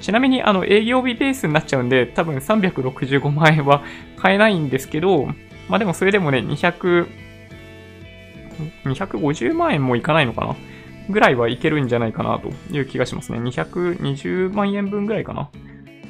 [0.00, 3.82] ちなみに、あの、営業日ベースになっちゃうんで、多分365万円は
[4.16, 5.28] 買えないんですけど、
[5.68, 7.06] まあでもそれでもね、200、
[8.84, 10.56] 250万円もいかないのかな？
[11.10, 13.38] ぐらいはいけるんじゃないかなという気がしますね。
[13.38, 15.50] 220万円分ぐらいかな。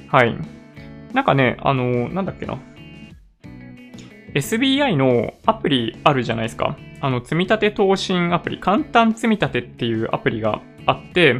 [0.08, 0.36] はい。
[1.12, 2.58] なんかね、あの、なんだっけな。
[4.34, 6.76] SBI のアプリあるじゃないですか。
[7.00, 11.36] あの、積立投信アプリ、簡単積立っていうアプリがあって、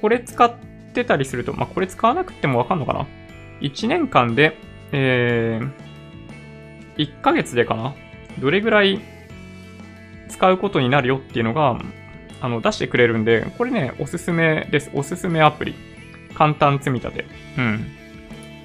[0.00, 0.52] これ使っ
[0.92, 3.06] てたりすると、まあ、これ使わなくてもわかんのかな
[3.60, 4.58] ?1 年間で、
[4.90, 7.94] えー、1ヶ月でかな？
[8.40, 9.00] どれぐらい
[10.32, 11.78] 使うことになるよっていうのが、
[12.40, 14.90] あの、出してくれるんで、これね、おすすめです。
[14.94, 15.74] おすすめアプリ。
[16.34, 17.26] 簡単積み立て。
[17.58, 17.86] うん。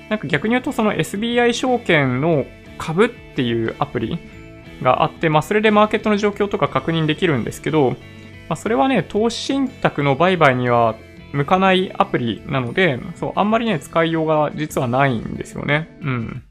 [0.09, 2.45] なんか逆に言うと、その SBI 証券の
[2.77, 4.17] 株っていうアプリ
[4.81, 10.95] があって、まあ、それでマーケットの状況とか確認できるんですけど、まあ、それはね、投資信託の売買には
[11.33, 15.97] 向かないアプリなので、そう、あんまりね、使いようが実はないんですよね。
[16.01, 16.43] うん。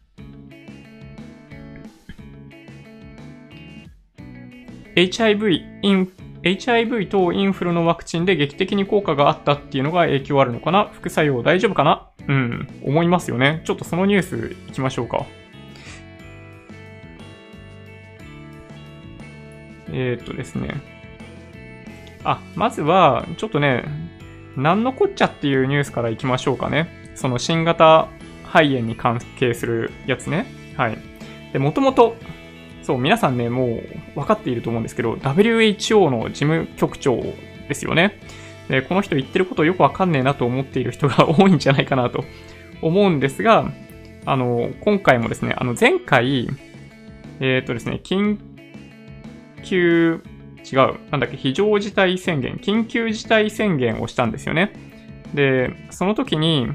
[4.97, 10.91] HIV、イン HIV とインフルのワクチンで劇的に効果があったっていうのが影響あるのかな？
[10.93, 12.09] 副作用大丈夫かな？
[12.29, 13.63] うん、思いますよね。
[13.65, 15.27] ちょっとそのニュース行きましょうか。
[19.89, 20.81] えー、っとですね。
[22.25, 23.85] あ、まずは、ちょっとね、
[24.57, 26.89] なんのこっちゃっていうニュースから行きましょうかね。
[27.15, 28.09] その新型
[28.45, 30.47] 肺炎に関係するやつね。
[30.77, 30.99] はい。
[31.53, 32.17] で、もともと、
[32.87, 33.81] そう、皆さんね、もう
[34.15, 37.21] 分かっていると思うんですけど、WHO の事務局長
[37.69, 38.21] ですよね。
[38.69, 42.25] で、この人言ってることよくわかんねえなと思っている人が 多いんじゃないかなと
[42.81, 43.73] 思うんですが、
[44.25, 46.49] あの、今回もですね、あの、前回、
[47.41, 48.39] えっ、ー、とですね、緊
[49.65, 50.23] 急、
[50.73, 54.71] 違う、なんだっけ、非常事態宣言、緊急事態宣言をしたんですよね。
[55.35, 56.69] で、その時に、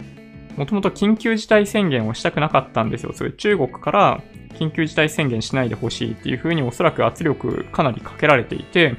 [0.57, 3.13] もともと緊急事態宣言をしたくなかったんですよ。
[3.13, 4.21] それ中国から
[4.53, 8.95] 緊急事態宣言しないでほしいっていうふうにおそらく圧力かなりかけられていて、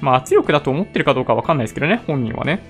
[0.00, 2.62] まあ圧力だと思ってるかどうかわかんないですけどね、本人はね。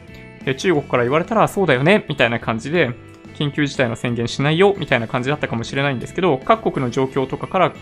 [0.45, 2.91] で、中国から言われたらそうだよね、みたいな感じで、
[3.35, 7.73] 緊急事態の宣言しないよ、みたいな感じだったかもしれないんですけど、各国の状況とかから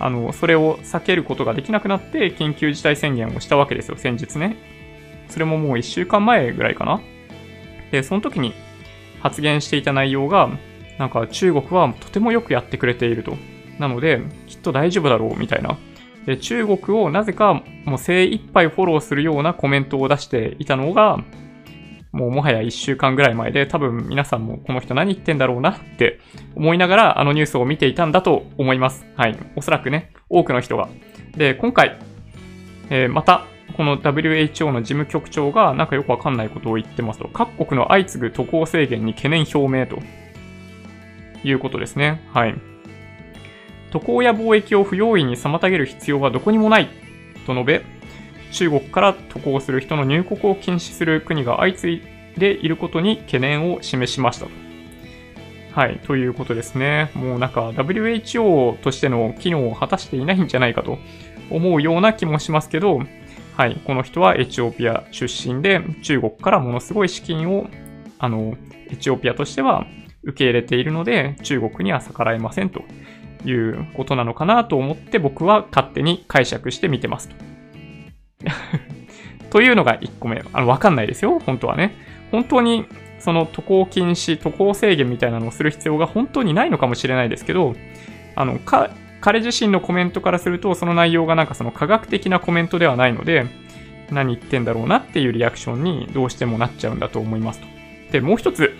[0.00, 4.56] あの、それを避けることができなくなって、緊急事態宣言をしたわけですよ、先日ね。
[5.28, 7.00] それももう1週間前ぐらいかな。
[7.90, 8.54] で、その時に
[9.20, 10.50] 発言していた内容が、
[10.98, 13.36] なんか中国はとてもよくやってくれていると。
[13.78, 15.78] なので、きっと大丈夫だろうみたいな。
[16.26, 21.18] で、中国をなぜかもう精一杯フォローするようなコメントを出していたのが、
[22.10, 26.20] もうもはや1週間ぐらい前で、多分皆さんもこの人何言ってんだろうなって
[26.56, 29.06] 思いながらあのニュースを見ていたんだと思います。
[29.16, 29.38] はい。
[29.56, 30.88] おそらくね、多くの人が。
[31.36, 31.98] で、今回、
[32.90, 33.44] えー、また、
[33.76, 40.02] この WHO の事務局長がなんかよくわかんないことを言ってますと、各国の相次ぐ渡航制限に懸念表明と
[41.44, 42.22] いうことですね。
[42.32, 42.54] はい。
[43.90, 46.88] 渡航や貿易を不用意に妨げる必要はどこにもない
[47.46, 47.84] と述べ、
[48.52, 52.02] 中国から渡航する人の入国を禁止する国が相次い
[52.38, 54.50] でいることに懸念を示しましたと。
[55.72, 57.10] はい、ということですね。
[57.14, 60.98] もうなんか WHO としての機能を果たしていないんじゃないかと
[61.50, 63.00] 思うような気もしますけど、
[63.56, 67.68] はい、この人はエチオピア出身で中国からものすごい資金を、
[68.18, 68.56] あの、
[68.90, 69.86] エチオピアとしては
[70.22, 72.82] 受け入れているので中国には逆らえませんと
[73.44, 77.36] いうことなのかなと思って僕は勝手に解釈して見てますと。
[79.50, 80.42] というのが1個目。
[80.52, 81.38] あの、わかんないですよ。
[81.38, 81.94] 本当はね。
[82.30, 82.84] 本当に、
[83.18, 87.74] その渡航禁止、渡航制限みたいなのをする必要が本当にないのかもしれないですけど、
[88.36, 93.46] あの、か、彼自身のコメントからすると、その内容がなんかその科学的なコメントではないので、
[94.10, 97.66] 何言ってんだろうなっていうリアクションにどうしてもなっちゃうんだと思いますと。
[98.12, 98.74] で、もう一つ、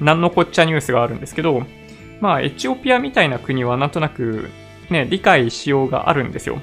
[0.00, 1.62] 何のこっちゃニュースがあるんですけど、
[2.20, 4.48] まあ、エチオピアみたいな国はなんとなく、
[4.90, 6.60] ね、理解しようがあるんですよ。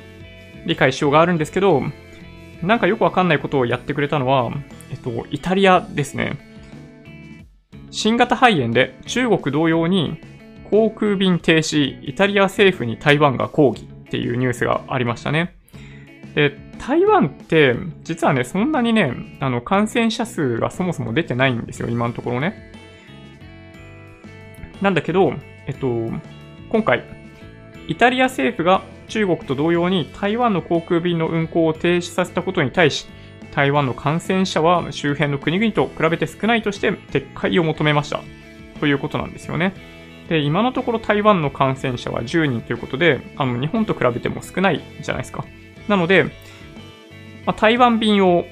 [0.66, 1.84] 理解しようがあるんですけど、
[2.62, 4.52] なんかよくわかんないことをやってくれたのは、
[4.92, 6.38] えっと、イタリアですね。
[7.92, 10.20] 新型肺炎で中国同様に
[10.70, 15.56] 航空便停止、イタリア政府に台湾が抗議っていうニュースがありましたね。
[16.34, 22.74] で、台湾って実はね、そんなにね、あの感染者数がそもそも出てないんですよ、今のところね。
[24.82, 25.34] なんだけど、
[25.68, 25.88] えっと、
[26.70, 27.04] 今回、
[27.88, 33.08] イタリア政府が中国と同様に台湾の航空便の運航を停止させたことに対し、
[33.54, 38.22] 台湾の感染者は周辺の国々と比べて少ないとして撤回を求めました。
[38.80, 39.74] ということなんですよね。
[40.28, 45.46] で、今のところ台湾の感染者は10人ということで、あの、日本と比べても少ないじゃないですか。
[45.88, 46.26] なので、
[47.46, 48.46] まあ、台湾便を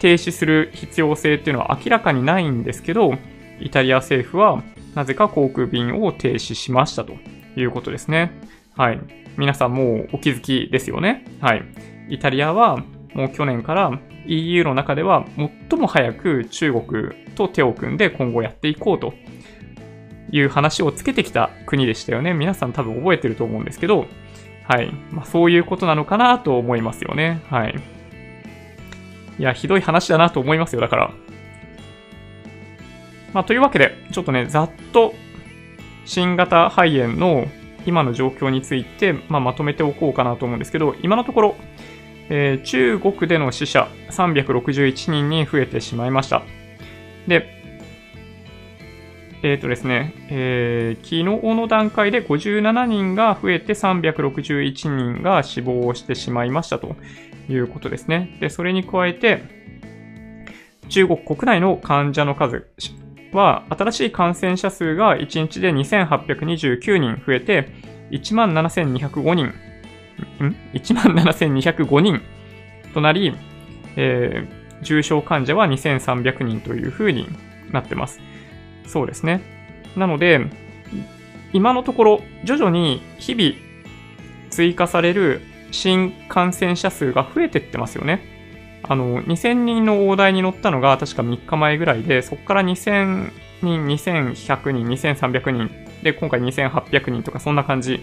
[0.00, 3.14] 停止する必要性っていうのは明らかにないんですけど、
[3.60, 4.62] イタリア政府は
[4.94, 7.14] なぜか航空便を停止しましたと
[7.56, 8.32] いうことですね。
[8.76, 9.00] はい。
[9.36, 11.24] 皆さんもうお気づきですよね。
[11.40, 11.62] はい。
[12.08, 15.26] イタリアはもう去年から EU の中では
[15.70, 19.14] 最も早く中国と手を組んで今後やっていこうと
[20.30, 22.34] いう話をつけてきた国でしたよね。
[22.34, 24.06] 皆さん多分覚えてると思うんですけど、
[24.68, 24.90] はい。
[25.10, 27.42] まあ、そういうことなのかなと思いますよね。
[27.50, 27.74] はい。
[29.38, 30.80] いや、ひどい話だなと思いますよ。
[30.80, 31.10] だから。
[33.32, 35.14] まあ、というわけで、ちょっとね、ざっと
[36.04, 37.46] 新型肺炎の
[37.86, 41.56] 今の状況について、まあ、まとめておこうかなと思うんですけど、今のところ、
[42.28, 46.42] えー、中国での死者361人に増えてしまいました。
[47.26, 47.62] で、
[49.42, 56.94] えっ、ー、とですね、えー、昨日の段階で57人が増えて361人が死亡してしまいましたと
[57.48, 58.36] いうことですね。
[58.40, 59.42] で、それに加えて、
[60.88, 62.68] 中国国内の患者の数
[63.32, 67.68] は、新しい感染者数が1日で2829人増えて、
[68.10, 69.52] 17,205人、ん
[70.74, 72.20] ?17,205 人
[72.94, 73.34] となり、
[73.96, 77.26] えー、重症患者は2300人というふうに
[77.72, 78.20] なってます。
[78.86, 79.40] そうですね。
[79.96, 80.46] なので、
[81.52, 83.54] 今のところ、徐々に日々
[84.50, 85.40] 追加される
[85.70, 88.31] 新感染者数が増えてってますよね。
[88.92, 95.70] あの、2000人の大台に乗ったのが確か3日前ぐらいで、そこから2000人、2100人、2300人、
[96.02, 98.00] で、今回2800人とかそんな感じ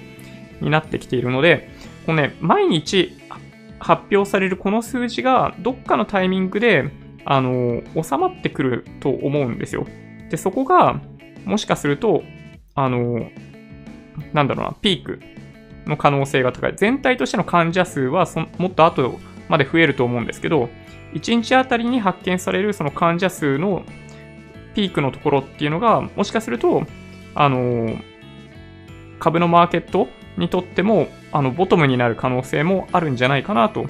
[0.61, 1.69] になってきているので、
[2.07, 3.15] このね、毎日
[3.77, 6.89] 発表されるこの数字がどっかのタイミングで、
[7.23, 9.85] あの、収まってくると思うんですよ。
[10.31, 10.99] で、そこが、
[11.45, 12.23] もしかすると、
[12.73, 13.29] あの、
[14.33, 15.19] なんだろうな、ピーク
[15.85, 16.73] の可能性が高い。
[16.75, 19.19] 全体としての患者数はそもっと後
[19.49, 20.69] まで増えると思うんですけど、
[21.13, 23.83] 1日あたりに発見されるその患者数の
[24.75, 26.83] ピークのところっていうのが、もしかすると、
[27.35, 27.97] あの、
[29.19, 33.87] 株のマーケットにとっても、あの、ボトムになる可能性もあるんじゃないかなと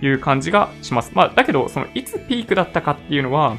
[0.00, 1.12] いう感じがします。
[1.14, 3.56] まあ、だけど、その、いつピークだったかっていうのは、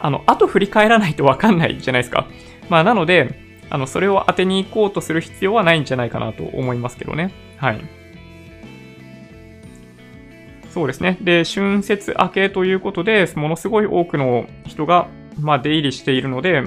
[0.00, 2.26] あの、後振り返らないとわかんないじゃないですか。
[2.68, 7.32] まあ、なので、あの、それを当てに行こうとする必要はないんじゃないかなと思いますけどね。
[7.56, 8.01] はい。
[10.72, 11.18] そうですね。
[11.20, 15.06] で、春節明けということで、ものすごい多くの人が、
[15.38, 16.62] まあ、出入りしているので、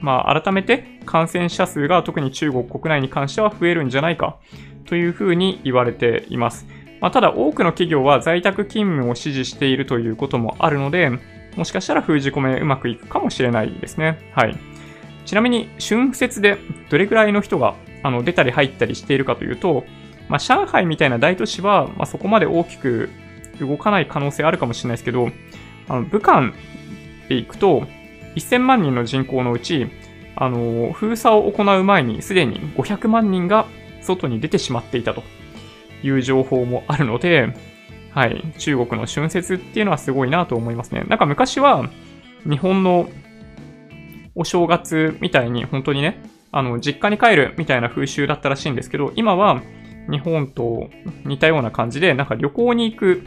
[0.00, 4.36] まあ、改めて感染者数が特に中国国内に関しては増えるんじゃないか
[4.86, 6.66] というふうに言われています。
[7.00, 11.10] まあ、ただ多くの企業は在宅勤務を支持しているということもあるので、
[11.56, 14.20] もしかしたら封じ込めうまくいくかもしれないですね。
[14.32, 14.56] はい。
[15.26, 16.58] ちなみに、春節で
[16.90, 19.84] どれぐらいの人があの出たり入ったりしているかというと、
[20.28, 23.10] まあ、上海みたいな大都市は、まあ、そこまで大きく
[23.60, 25.30] 動かない可能性あるかもしれないですけど、
[25.88, 26.52] あの武漢
[27.28, 27.86] で行くと、
[28.36, 29.88] 1000万人の人口のうち、
[30.36, 33.66] あの、封鎖を行う前にすでに500万人が
[34.00, 35.22] 外に出てしまっていたと
[36.02, 37.54] いう情報もあるので、
[38.14, 41.04] はい、中国の春節っていうのはすごいなと思いますね。
[41.08, 41.88] なんか昔は
[42.48, 43.08] 日本の
[44.34, 49.60] お正月みたいに本当にね、あの、実家に帰るみたいな風習だったらしいんですけど、今は
[50.10, 50.88] 日本と
[51.24, 53.22] 似たような感じで、なんか旅行に行く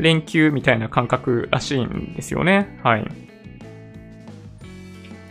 [0.00, 2.78] 連休みたいな感覚らしいんですよね。
[2.82, 3.04] はい。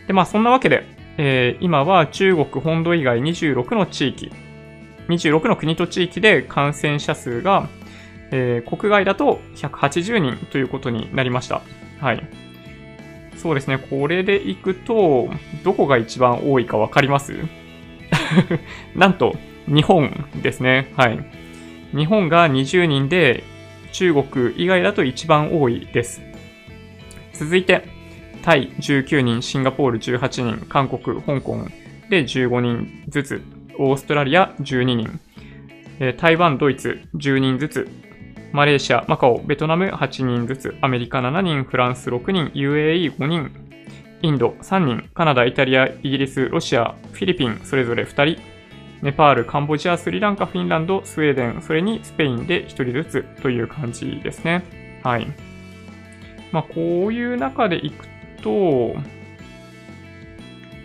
[0.06, 0.84] で、まあそんなわけで、
[1.18, 4.32] えー、今は中国本土以外26の地域、
[5.08, 7.68] 26の国と地域で感染者数が、
[8.30, 11.62] えー、国外だと180人ということになりました。
[12.00, 12.26] はい。
[13.36, 13.78] そうですね。
[13.78, 15.28] これでいくと、
[15.64, 17.34] どこが一番多いかわかります？
[18.94, 19.34] なんと、
[19.66, 20.92] 日本ですね。
[20.96, 21.18] はい。
[21.96, 23.42] 日本が20人で、
[23.92, 26.20] 中国以外だと一番多いです。
[27.32, 27.84] 続いて、
[28.42, 31.66] タイ19人、シンガポール18人、韓国、香港
[32.08, 33.42] で15人ずつ、
[33.78, 35.20] オーストラリア12人、
[36.18, 37.88] 台湾、ドイツ10人ずつ、
[38.52, 43.50] マレーシア、マカオ、ベトナム8人ずつ、アメリカ7人、フランス6人、UAE5 人、
[44.22, 48.42] インド3人、カナダ、イタリア、イギリス、ロシア、フィリピン、それぞれ2人、
[49.02, 54.62] ネパール、カンボジア、スリランカ、フィンランド、スウェーデン、それにスペインで1人ずつという感じですね。
[55.02, 55.26] はい。
[56.52, 58.06] まあ、こういう中でいく
[58.42, 58.96] と、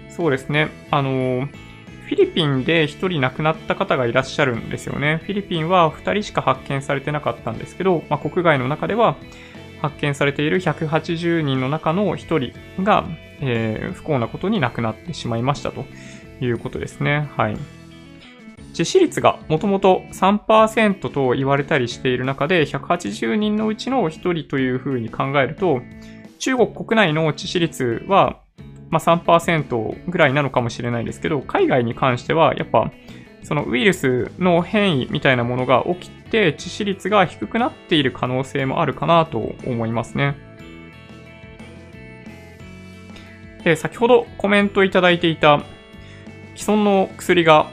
[0.09, 0.69] そうですね。
[0.91, 1.49] あの、
[2.05, 5.21] フィリピンで1人亡くなった方がいらっしゃるんですよね。
[5.23, 9.17] フィリピンは2人しか発見されてなかったんですけど、まあ、国外の中では
[9.81, 12.17] 発見されている180人の中の1
[12.75, 13.05] 人が、
[13.41, 15.85] えー、不幸なことに亡くなってしまいましたと
[16.39, 17.29] いうことですね。
[17.35, 17.57] はい。
[18.75, 25.81] 致死率がもともと3%と言われたりしている中で、180人のうちの1人というふうに考えると、
[26.39, 28.41] 中国国内の致死率は、
[28.89, 32.91] まあ、3%ぐらいなのかもしれないですけど、海外に関しては、やっぱ、
[33.43, 40.35] そのウイルスの変異みたいなものが起きて、致死率が低くなっている可能性もあるかなと思いますね。
[43.63, 45.61] で、先ほどコメントいただいていた
[46.55, 47.69] 既存の薬が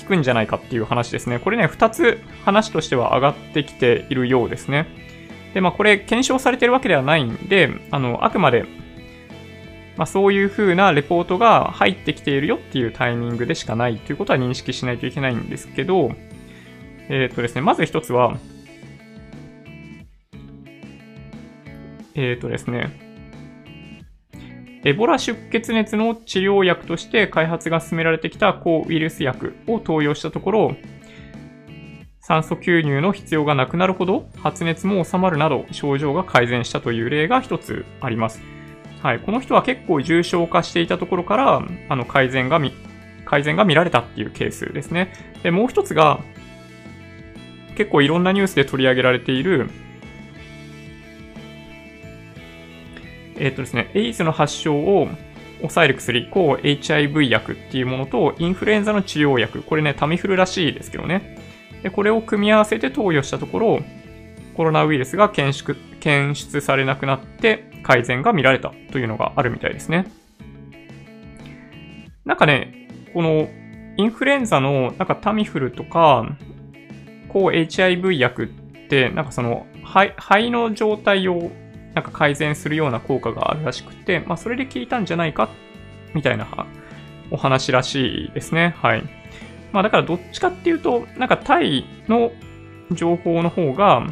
[0.00, 1.38] 効くんじゃないかっていう話ですね。
[1.38, 4.86] これね、2つ話としては上がってきているようですね。
[5.54, 8.64] で、まあこれ検証されてるわけではないんで、あの、あくまで、
[9.96, 16.12] まあそういう風なレポートが入ってきているよっていうタイミングでしかないということは認識しないといけないんですけど、
[17.08, 18.36] えっ、とですね、まず一つは、
[22.14, 23.03] えっ、とですね、
[24.84, 30.76] エボラ出血熱の治療薬として開発が進められてきた抗ウイルス薬を投与したところ、
[32.20, 38.42] 酸素吸入の必要がなくなるほど発熱も収まるなど症状が改善したという例が一つあります。
[39.02, 39.20] はい。
[39.20, 42.72] この人は結構重症化していたところから、あの、改善がみ、
[43.26, 45.12] 改善が見られたっていうケースですね。
[45.42, 46.20] で、もう一つが、
[47.76, 49.68] 結構いろんなニュースで取り上げられている、
[53.36, 55.08] えっ、ー、とですね、エイズの発症を
[55.58, 61.38] 抑える薬、抗 HIV 薬っていうものと、インフルエンザの治療薬、これね、タミフルらしいですけどね。
[61.82, 63.80] で、これを組み合わせて投与したところ、
[64.54, 70.06] コロナウイルスが検出検出されなくなって改善が見られたというのがあるみたいですね。
[72.24, 73.48] なんかね、この
[73.96, 76.26] インフルエンザのなんかタミフルとか、
[77.28, 78.46] 抗 HIV 薬っ
[78.88, 81.50] て、なんかその肺肺の状態を
[81.94, 85.48] なんか改善するような効果があるらしくて、まあ、それで効いたんじゃないか、
[86.12, 86.46] みたいな
[87.30, 88.74] お話らしいですね。
[88.78, 89.02] はい。
[89.72, 92.32] まあ、だからどっちかっていうと、なんかタイの
[92.90, 94.06] 情報の方が、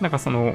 [0.00, 0.54] なんかその、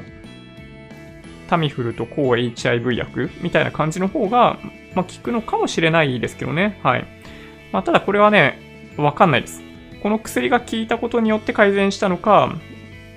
[1.48, 4.58] タミフルと抗 HIV 薬みたいな感じの方が、
[4.94, 6.80] まあ、効くのかもしれないですけどね。
[6.82, 7.06] はい。
[7.72, 8.58] まあ、ただこれはね、
[8.96, 9.62] わかんないです。
[10.02, 12.54] この薬が効いたことによって改善したのか、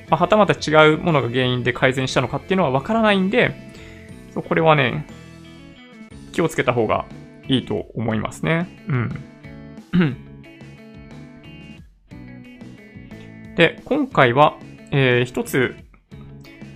[0.09, 3.53] まあ、はたまた違うものが原因で改善したのかっていうのはわからないんで、
[4.33, 5.05] これはね、
[6.31, 7.05] 気をつけた方が
[7.47, 8.83] いいと思いますね。
[8.87, 9.09] うん。
[13.55, 14.57] で、今回は、
[14.91, 15.75] えー、一つ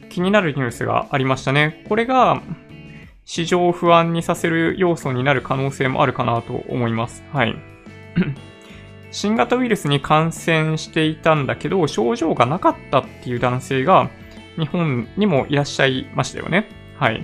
[0.10, 1.86] 気になるニュースがありましたね。
[1.88, 2.42] これが、
[3.26, 7.24] 市場を不安にさせる要素になる可能性もあるかなと思います。
[7.32, 7.56] はい。
[9.14, 14.09] 新型ウイルスに感染していたんだけど、症状がなかったっていう男性が
[14.57, 16.68] 日本にもいらっしゃいましたよね。
[16.97, 17.24] はい。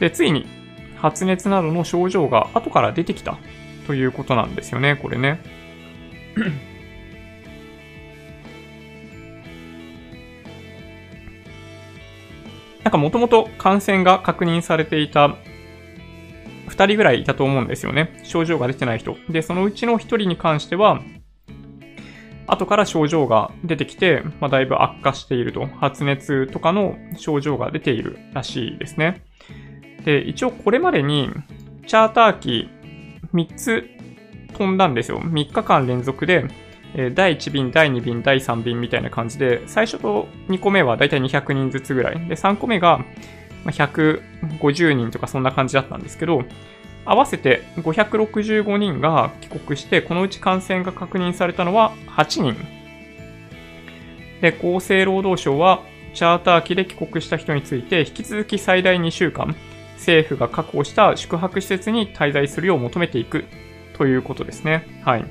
[0.00, 0.46] で、ついに
[0.96, 3.36] 発熱などの症状が後から出てきた
[3.86, 5.40] ということなんですよね、これね。
[12.82, 15.36] なんかもともと感染が確認されていた
[16.70, 18.20] 2人ぐらいいたと思うんですよね。
[18.22, 19.16] 症状が出てない人。
[19.28, 21.02] で、そのうちの1人に関しては、
[22.46, 25.66] 後から症状が出てきて、まあ、だいぶ悪化していると。
[25.66, 29.22] 発熱とかの症状が出ているらしいですね。
[30.04, 31.30] で、一応これまでに、
[31.86, 32.68] チャーター機
[33.34, 33.84] 3つ
[34.54, 35.20] 飛んだんですよ。
[35.20, 36.44] 3日間連続で、
[36.94, 42.28] え第1便、第2便、第3便みたいな感じで、最初と2個目はだいたい200人ずつぐらい。
[42.28, 43.04] で、3個目が
[43.66, 46.44] 150人とかそんな感じだったんですけど、
[47.04, 52.56] 合わせて565人が帰国して、このうち感染が確認されたのは8人。
[54.40, 55.82] で、厚生労働省は、
[56.14, 59.54] チャーター機で帰国した人について、引き続き最大2週間、
[59.96, 63.44] 政府が確保した宿泊施設に滞在するよう求めていく
[63.96, 64.86] ということですね。
[65.04, 65.24] はい。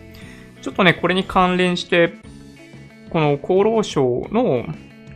[0.61, 2.13] ちょっとね、これに関連して、
[3.09, 4.65] この厚労省の、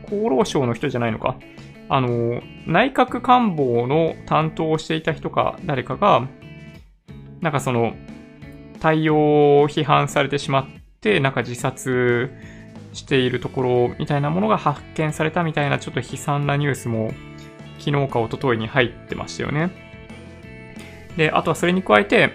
[0.05, 1.36] 厚労省の人じゃないのか。
[1.94, 6.28] あの、内閣官房の担当をしていた人か誰かが、
[7.39, 7.94] なんかその、
[8.80, 10.66] 対応を批判されてしまっ
[11.02, 12.32] て、なんか自殺
[12.94, 17.12] しているところみたいなものが発見されたみたいなちょっと悲惨なニュースも
[17.78, 19.70] 昨日か一昨日に入ってましたよね。
[21.16, 22.32] で、あとはそれに加えて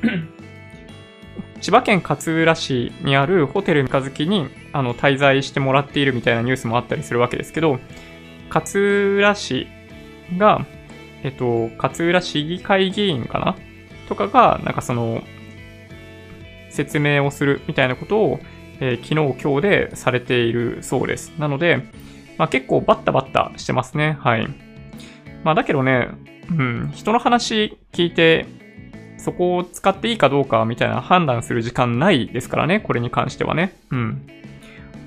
[1.60, 7.78] 千葉県勝浦市にあるホテル三日月にあの滞在してもらっているみたいなニュースもあったりするわけですけど、
[8.52, 9.66] 勝浦市
[10.36, 10.66] が、
[11.22, 13.56] えっと、勝浦市議会議員かな？
[14.08, 15.22] とかが、なんかその、
[16.70, 18.40] 説明をするみたいなことを、
[18.80, 21.32] えー、昨日今日でされているそうです。
[21.38, 21.82] なので、
[22.38, 24.16] まあ、結構バッタバッタしてますね。
[24.20, 24.48] はい。
[25.44, 26.08] まあだけどね、
[26.50, 28.46] うん、人の話聞いて
[29.18, 33.74] そこを使っていいかどうかみたいな判断する時間ないですからね、これに関してはね。
[33.90, 34.26] うん。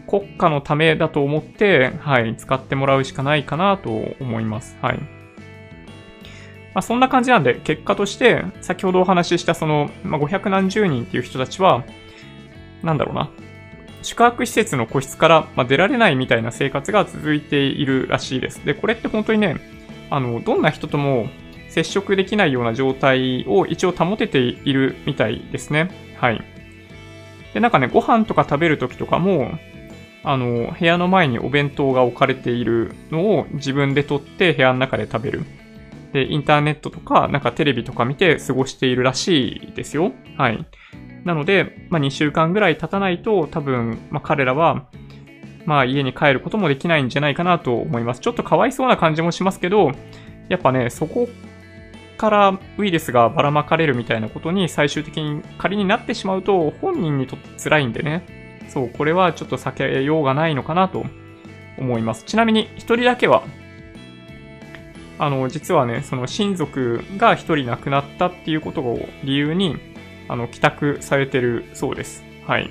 [0.07, 3.89] 国家のためだと思って、はい、使ってもらうしかないかなと
[4.19, 4.77] 思います。
[4.81, 4.99] はい。
[6.75, 11.85] まあ、そんな感じなんで、結果として、先ほどお話ししたその、まあ、500何十人っていう人たちは、
[12.83, 13.29] なんだろうな、
[14.01, 18.65] 宿泊施設の個室から、ま出られないみたいな生活が続いているらしいです。
[18.65, 19.57] で、これって本当にね、
[20.09, 21.29] あの、どんな人とも
[21.69, 25.89] 接触できないような状態を一応保てているみたいですね。
[26.17, 26.41] はい。
[27.53, 29.57] で、なんかね、ご飯とか食べるときとかも、
[30.25, 35.45] あの、部屋の前にお弁当が置かれているのを自分で取って部屋の中で食べる。
[36.13, 40.11] で、インターネットとか、なんかテレビとか見て過ごしているらしいですよ。
[40.37, 40.65] はい。
[41.25, 44.87] なので、まあ、2週間ぐらい経たないと、多分、まあ、彼らは、
[45.65, 48.21] まあ、家に帰ることもできないんじゃないかなと思います。
[48.21, 49.91] ちょっとかわいそうな感じもしますけど、
[50.49, 51.27] やっぱね、そこ
[52.17, 58.44] からウイルスがばらまかれるみたいなことに最終的に仮になってしまうと本人にとって辛いんでね。
[58.67, 61.05] そう、これはちょっと避けようがないのかなと
[61.77, 62.23] 思います。
[62.25, 63.43] ちなみに一人だけは、
[65.17, 69.77] あの、実はね、その親族が一人亡くなったっていうことを理由に、
[70.27, 72.23] あの、帰宅されてるそうです。
[72.45, 72.69] はい。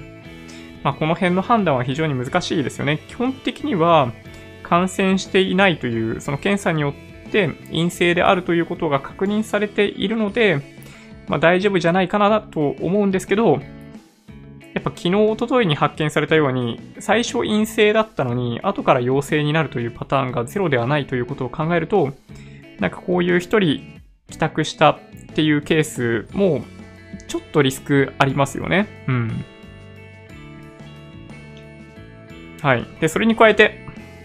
[0.83, 2.99] まあ、この辺の判断は非常に難しいですよね。
[3.09, 4.13] 基本的には、
[4.65, 6.95] 感染していないという、その検査によ
[7.29, 10.61] って陰性であるということが確認されているので、
[11.29, 13.61] まあ、大丈夫じゃないかなと思うんですけど、
[14.75, 22.13] やっぱ昨日、おとといに発見されたように、最初陰性だったのに、後から陽性になるというパターンがゼロではないということを考えると、
[22.81, 24.99] なんかこういう一人帰宅したっ
[25.35, 26.65] ていうケースも、
[27.29, 28.89] ちょっとリスクありますよね。
[29.07, 29.45] うん。
[32.61, 32.85] はい。
[33.01, 33.79] で、それに加えて、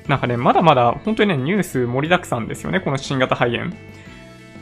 [0.07, 3.71] なんかね、まだまだ本当にね、ニュース盛りだくさんですよね、この新型肺炎。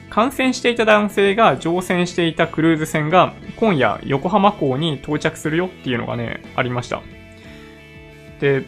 [0.09, 7.01] 感染していた男性が乗船していたクルーズ船が今夜横浜港に到着するよっていうのがね、ありました。
[8.39, 8.65] で、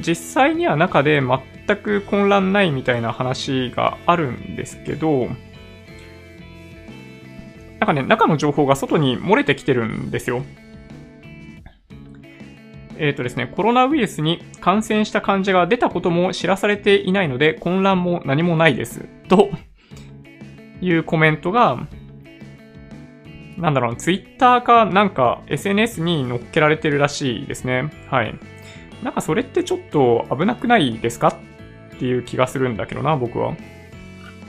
[0.00, 5.28] 実際には中で全く混乱ないみたいな話があるんですけど、
[7.78, 10.42] なんかね、中の情報が外に漏れてきてるんですよ。
[12.98, 19.06] えっ、ー、とですね、コロナウイルスに感染した患者が出たことも知らされていないので、混乱も何もないです。
[19.28, 19.48] と
[20.80, 21.86] いうコメントが、
[23.56, 27.90] なんだろう、ツイッターかなんか SNS に載っけられてるらしいですね。
[28.08, 28.34] はい。
[29.02, 33.54] なんかそれってちょっと危なくないですかっていう気がするんだけどな、僕は。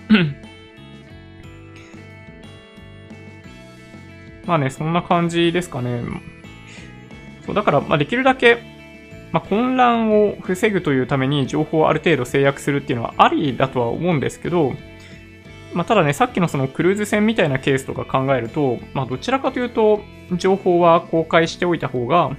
[4.46, 6.02] まあね、そんな感じですかね。
[7.46, 8.58] そう、だから、まあできるだけ、
[9.32, 14.74] まあ混乱を防ぐというために情報をある程度制約するっていうのはありだとは思うんですけど、
[15.74, 20.02] まあ、ただね、さっきのそのクルーズ船みたいなケースとか考えると、まあ、どちらかというと、
[20.38, 22.32] 情報は公開しておいた方が、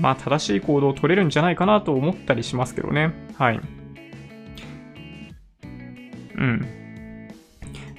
[0.00, 3.12] まあ、正しい行動を取れるんじゃないかなと思ったりしますけどね。
[3.36, 3.60] はい。
[6.36, 6.60] うん。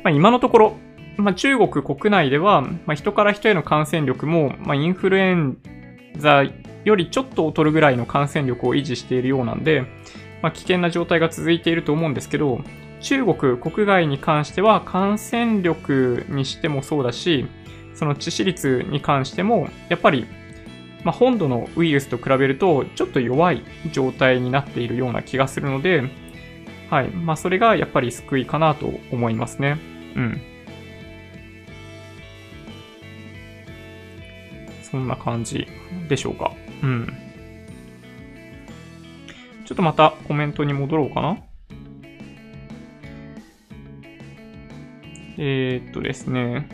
[0.04, 0.76] まあ、今のところ、
[1.18, 5.58] まあ、中国国内では、まあ、人から人への感染力も、まあ、インフルエン
[6.18, 6.44] ザ
[6.84, 9.86] よりちょっと劣るぐらいの感染力を維持しているようなんで、
[10.42, 12.62] まあ、危険な状態が続いていると思うんですけど、
[13.08, 17.48] 中国国外に関しては感染力にしてもそうだし、
[17.96, 20.28] その致死率に関しても、やっぱり、
[21.06, 26.04] まあ、本土のウイルスと比べると、ちょっと弱い状態になっているような気がするので、
[26.90, 27.08] はい。
[27.08, 29.78] まあ、それがやっぱり救いかなと思いますね。
[30.18, 30.42] うん。
[34.82, 35.66] そんな感じ
[36.10, 36.52] でしょうか。
[36.84, 37.08] うん。
[39.66, 41.47] ちょっとまたコメントに戻ろうかな。
[45.40, 46.68] えー、っとですね。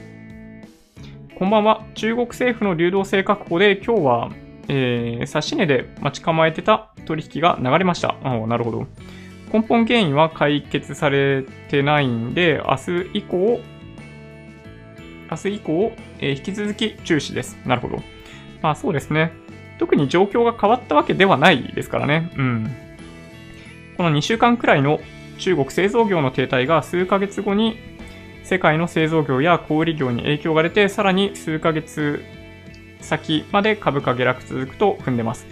[1.36, 1.86] こんばんは。
[1.96, 4.32] 中国政府の流動性確保で今日は、
[4.70, 8.16] えー、指値で待ち構えてた取引が流れました。
[8.24, 8.88] あなるほど。
[9.52, 13.60] 根本原因は解決されてないんで、明日以降、
[15.30, 17.58] 明日以降、えー、引き続き注視です。
[17.66, 18.02] なるほど。
[18.62, 19.34] まあそうですね。
[19.78, 22.32] 特に状況が変わったわけではないですからね。
[22.38, 22.72] うん。
[23.98, 25.02] この2週間くらいの
[25.40, 27.78] 中国製造業の停滞が数ヶ月後に
[28.44, 32.24] 世界の製造業や小売業に影響が出て、さらに数ヶ月
[33.02, 35.48] 先まで株価下落続くと踏んでます。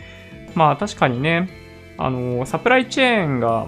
[0.56, 1.50] まあ確かにね、
[1.98, 3.68] あの、サプライチェーンが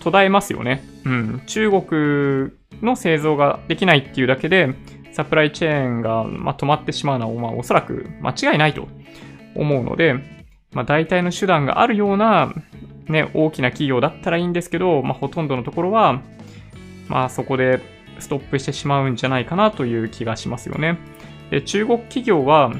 [0.00, 0.82] 途絶えますよね。
[1.04, 1.42] うん。
[1.46, 2.52] 中国
[2.82, 4.74] の製造ができないっていうだけで、
[5.12, 8.88] サプライチェーンが、まあ、止まってしまうのは、まあ、おそらく間違いないと
[9.54, 10.14] 思うので、
[10.72, 12.52] まあ、大体の手段があるような、
[13.08, 16.22] ね、大きな企業だったらいいんですけど、まあ、ほとんどのところは、
[17.08, 17.80] まあ、そこで
[18.18, 20.98] ストップしてしまうんじゃないかなという気がしますよね。
[21.50, 22.72] で中国企業は、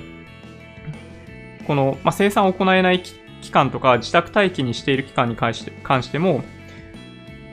[1.66, 6.42] この、まあ、生産を行えない期間とか自宅待機にしている期間に関して関しても、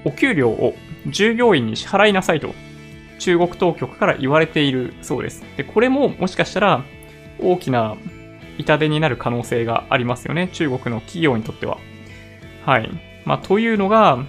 [0.06, 0.76] お給料を
[1.08, 2.54] 従業員に支払いなさいと
[3.20, 5.44] 中国当局から言われているそうです。
[5.58, 6.84] で、これももしかしたら
[7.40, 7.98] 大きな
[8.58, 10.50] 痛手になる可能性がありますよね。
[10.54, 11.78] 中国の企業にとっては。
[12.66, 12.90] はい。
[13.26, 14.26] まあ、というのが、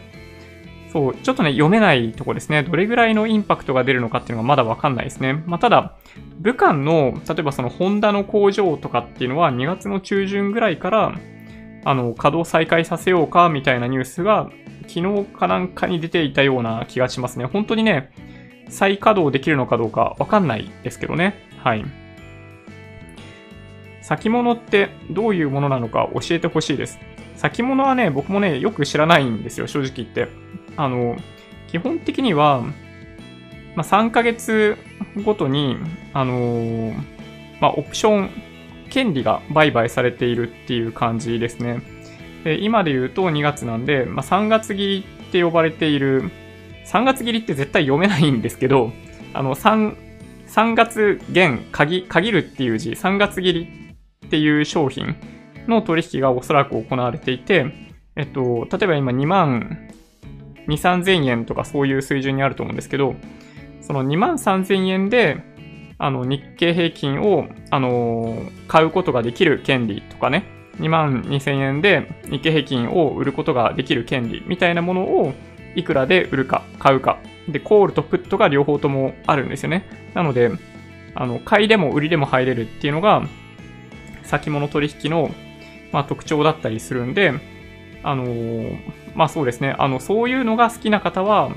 [0.93, 2.65] そう、ちょっとね、読めないとこですね。
[2.65, 5.43] どれぐらいのインパクトが出るのかっていうのがまだわかんないですね。
[5.47, 5.97] まあ、ただ、
[6.41, 11.15] 武漢の、例えばそのホンダの工場とかっていうのは2月の中旬ぐらいから、
[11.85, 14.51] あの、稼働再開させようかみたいなニュースが
[14.89, 17.45] 昨日かなんかに出ていたような気がしますね。
[17.45, 18.11] 本当にね、
[18.69, 21.35] 再稼働できるのかどうかわかんないですけどね。
[21.63, 21.85] はい。
[24.03, 26.99] 先物ってどういうものなのか教えてほしいです。
[27.37, 30.29] 先物はね、僕もね、よく知らないんですよ、正直言って。
[30.81, 31.17] あの、
[31.69, 32.63] 基本的には、
[33.75, 34.79] まあ、3ヶ月
[35.25, 35.77] ごとに、
[36.15, 36.93] あの、
[37.61, 38.31] まあ、オプション、
[38.89, 41.81] 権利が売買されているっていう感じですね。
[42.45, 46.31] で今で言うと2月なんで、まあ、3月切りって呼ばれている、
[46.87, 48.91] 3月切りって絶対読めないんですけど、
[49.35, 49.97] あの、3、
[50.49, 53.95] 3月限、限、限るっていう字、3月切り
[54.27, 55.15] っていう商品
[55.69, 57.67] の取引がおそらく行われていて、
[58.17, 59.91] えっと、例えば今2万
[60.71, 63.15] 2、3000円とかそういう水準にあると思うんですけど、
[63.81, 65.43] その2万3000円で、
[65.99, 70.45] あの、日経平均を、あの買うことができる権利とかね、
[70.79, 75.35] 2万2000円で日経平均を売ることができる権利みたいなものを
[75.75, 77.19] いくらで売るか、買うか。
[77.49, 79.85] で、コールとプットが両方ともあるんですよね。
[80.15, 80.51] なので、
[81.15, 83.23] あの、買いでも売りでも入れるっていうのが、
[84.23, 85.35] 先物取引の、
[85.93, 87.33] まあ、特徴だったりするんで、
[88.03, 88.79] あのー、
[89.15, 89.75] まあそうですね。
[89.79, 91.51] あの、そういうのが好きな方は、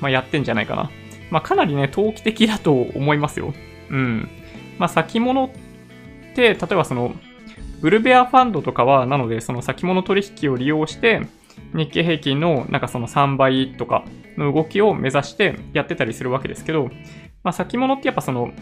[0.00, 0.90] まあやってんじゃないかな。
[1.30, 3.54] まあかなりね、投機的だと思いますよ。
[3.90, 4.28] うん。
[4.78, 5.50] まあ先物っ
[6.34, 7.14] て、例えばその、
[7.80, 11.22] ブルベアファンドとかは、なのでその先物取引を利用して、
[11.74, 14.04] 日経平均のなんかその3倍とか
[14.36, 16.90] の動きを目指してやってたりするわけですけど、
[17.42, 18.52] まあ先物ってやっぱその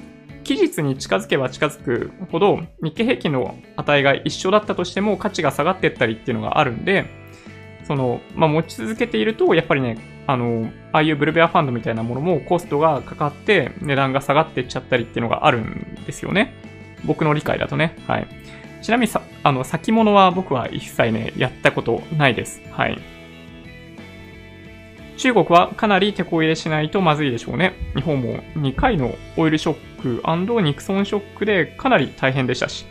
[0.45, 7.07] 期日に近づけば近づくほど日経平均の値が一緒だったとしても価値が下がってったりっていうのがあるんで、
[7.87, 16.55] その、まあ、持ち続けていると、やっぱりね、あの、ああいうブルベアファンドみたいなものもコストがかかって値段が下がっていっちゃったりっていうのがあるんですよね。
[17.05, 17.97] 僕の理解だとね。
[18.07, 18.27] はい。
[18.83, 22.61] ちなみにさ、あの、先物は僕は一切ね、やったことないです。
[22.73, 22.99] はい。
[25.17, 27.75] 中国はかなり手こ入れしないとまずいでしょうね。
[27.95, 32.85] 日本も2回のオイルショックニクソンショックでかなり大変でしたし、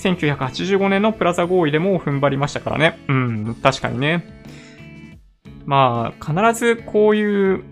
[0.00, 2.98] 1985年のプラザ合意でも踏ん張りましたからね。
[3.08, 4.24] うん、確かにね。
[5.66, 7.64] まあ、必ずこういう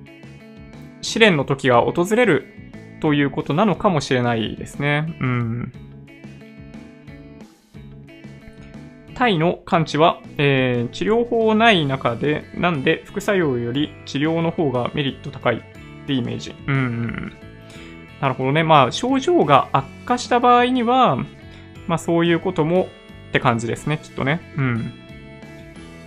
[1.00, 2.46] 試練の時が訪れる
[3.00, 5.16] ということなのかもしれないですね。
[5.20, 5.72] うん。
[9.14, 16.54] タイの完治は、えー、治療法ない中で、なんで副作用より治療の方がメリット高いってイメージ。
[16.66, 17.32] うん。
[18.20, 18.62] なるほどね。
[18.62, 21.18] まあ、症状が悪化した場合には、
[21.88, 22.88] まあそういうことも
[23.30, 24.40] って感じですね、きっとね。
[24.56, 24.92] うん。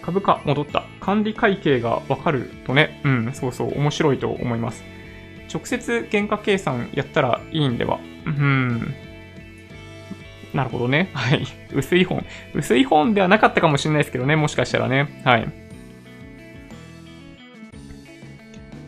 [0.01, 0.85] 株価戻った。
[1.01, 4.83] 管理会計がわかるとね、うん、そうそう、面白いと思います。
[5.53, 7.99] 直接原価計算やったらいいんでは。
[8.25, 8.95] うん。
[10.53, 11.09] なるほどね。
[11.13, 11.45] はい。
[11.73, 12.25] 薄い本。
[12.53, 15.21] 薄い本ではなかったかもしれないですけどね、もしかしたらね。
[15.23, 15.47] はい。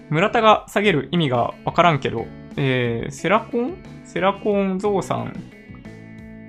[0.10, 3.76] 村田が下げる意味がわからんけど、えー、セラコン？
[4.06, 5.34] セラコンゾウさん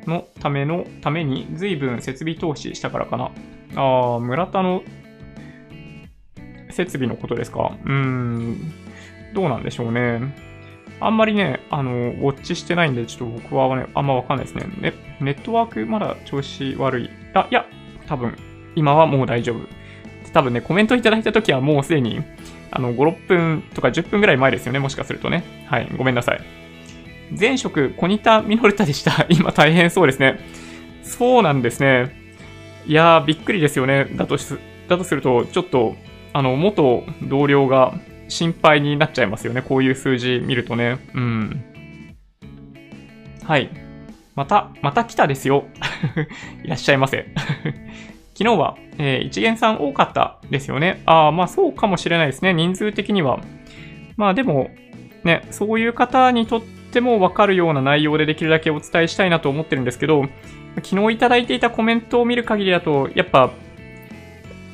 [0.07, 3.30] のためのために随分設備投資したからかな。
[3.76, 4.82] ああ、村田の
[6.70, 7.76] 設備のことですか？
[7.84, 8.72] うーん、
[9.34, 10.34] どうなんでしょうね。
[11.00, 14.64] あんまりね、あの、ウォッチしてないんで、ちょっと僕はね、あんまわかんないですね。
[14.80, 17.11] ねネットワークまだ調子悪い。
[17.34, 17.66] あ、いや、
[18.07, 18.36] 多分、
[18.76, 19.66] 今はもう大丈夫。
[20.32, 22.22] 多分ね、コメントいただいた時はもうすでに、
[22.70, 25.44] あの、5、6分とか10分ぐらい前ですよね、もしかするとね。
[25.68, 26.40] はい、ごめんなさい。
[27.30, 29.26] 前職、コニタ・ミノルタでした。
[29.30, 30.38] 今大変そうですね。
[31.02, 32.14] そうなんですね。
[32.86, 34.06] いやー、びっくりですよね。
[34.16, 34.58] だとす、
[34.88, 35.96] だとすると、ちょっと、
[36.32, 37.94] あの、元同僚が
[38.28, 39.62] 心配になっちゃいますよね。
[39.62, 40.98] こういう数字見るとね。
[41.14, 41.64] うん。
[43.44, 43.70] はい。
[44.34, 45.64] また、また来たですよ。
[46.64, 47.26] いらっしゃいませ。
[48.36, 51.02] 昨日は、えー、一元さん多かったですよね。
[51.06, 52.52] ああ、まあそうかもしれないですね。
[52.52, 53.40] 人数的には。
[54.16, 54.70] まあでも、
[55.22, 60.24] ね、そういう方にとっててもわかるような内容でできるだけお伝えしたいなと思ってるんですけど、
[60.82, 63.51] 昨日いただいていたコメントを見る限りだと、やっぱ、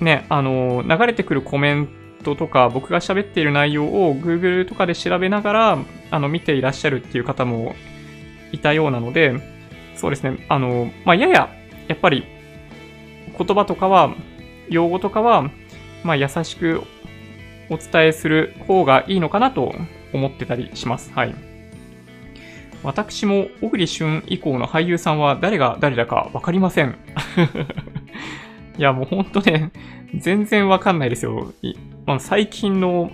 [0.00, 1.88] ね、あの、流れてくるコメン
[2.22, 5.78] トとか、僕が喋っている内容を Google とかで調べながら、
[6.10, 7.74] あの、見ていらっしゃるっていう方も
[8.52, 9.34] いたようなので、
[9.96, 11.50] そうですね、あの、まあ、やや、
[11.88, 12.24] やっぱり、
[13.36, 14.14] 言葉とかは、
[14.68, 15.50] 用語とかは、
[16.04, 16.82] まあ、優しく
[17.68, 19.74] お伝えする方がいいのかなと
[20.12, 21.12] 思ってたりします。
[21.12, 21.49] はい。
[22.82, 26.96] 私も小栗旬以降の俳優さんは誰が誰だかわかりません。
[28.78, 29.70] いや、もうほんとね、
[30.16, 31.52] 全然わかんないですよ。
[32.06, 33.12] まあ、最近の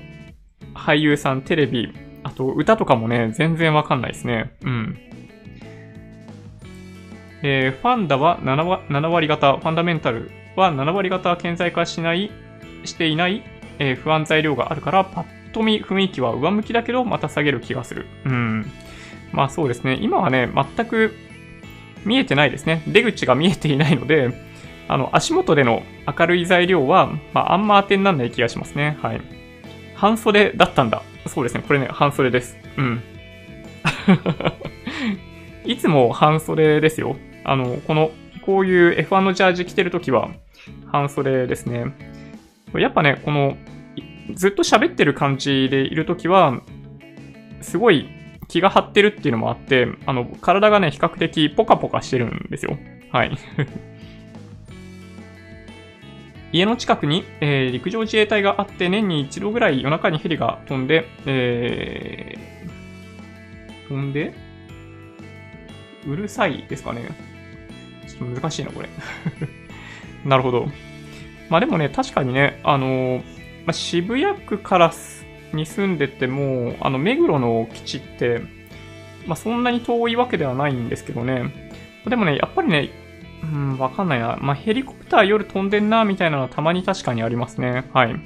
[0.75, 1.93] 俳優さん、テレビ、
[2.23, 4.53] あと歌とかもね、全然わかんないですね。
[4.63, 4.99] うん。
[7.43, 12.31] えー、ファンダは 7, 7割型、ファンダメンタルは7割型顕在化しない、
[12.85, 13.43] していない、
[13.79, 18.07] えー、不安材料があるから、パッと見雰囲気は上向きだけど、また下げる気がする。
[18.25, 18.71] うん。
[19.37, 19.99] まあそうですね。
[20.01, 21.15] 今はね、全く
[22.07, 22.83] 見えてないですね。
[22.89, 24.33] 出口が見えていないので、
[24.89, 25.83] あの、足元での
[26.19, 28.97] 明るい材料は、まあ、あんま当てにならない気がしますね。
[29.03, 29.21] はい。
[29.95, 31.03] 半袖だったんだ。
[31.27, 31.65] そうですね。
[31.67, 32.57] これね、半袖です。
[32.79, 33.03] うん。
[35.67, 37.17] いつも半袖ですよ。
[37.45, 40.31] あの、この、こういう F1 のジャージ着てるときは、
[40.87, 41.93] 半袖ですね。
[42.75, 43.59] やっぱね、この、
[44.33, 46.63] ずっと喋ってる感じでいるときは、
[47.61, 48.09] すごい
[48.49, 52.79] 気が張ってるっていうのもあって、あの、体がね、比較的ポカポカしてるんですよ。
[53.11, 53.37] はい。
[56.53, 64.33] 家の近くに、えー、陸上自衛隊があって、年に一度ぐらい夜中にヘリが飛んで、えー、飛んで
[66.07, 67.09] うるさいですかね。
[68.07, 68.89] ちょっと難しいな、これ。
[70.25, 70.69] なるほど。
[71.49, 73.25] まあでもね、確かにね、あのー、ま
[73.69, 74.93] あ、渋谷区から
[75.53, 78.43] に住んでても、あの、目黒の基地って、
[79.27, 81.71] まあ、そんなに遠いわけではないんですけどね。
[82.07, 82.91] でもね、やっぱりね、
[83.43, 84.39] うん、わかんないな。
[84.41, 87.89] まあ、ヘリコプター夜飛んでんな、みたいなのはたまに確かにありますね。
[87.93, 88.17] はい。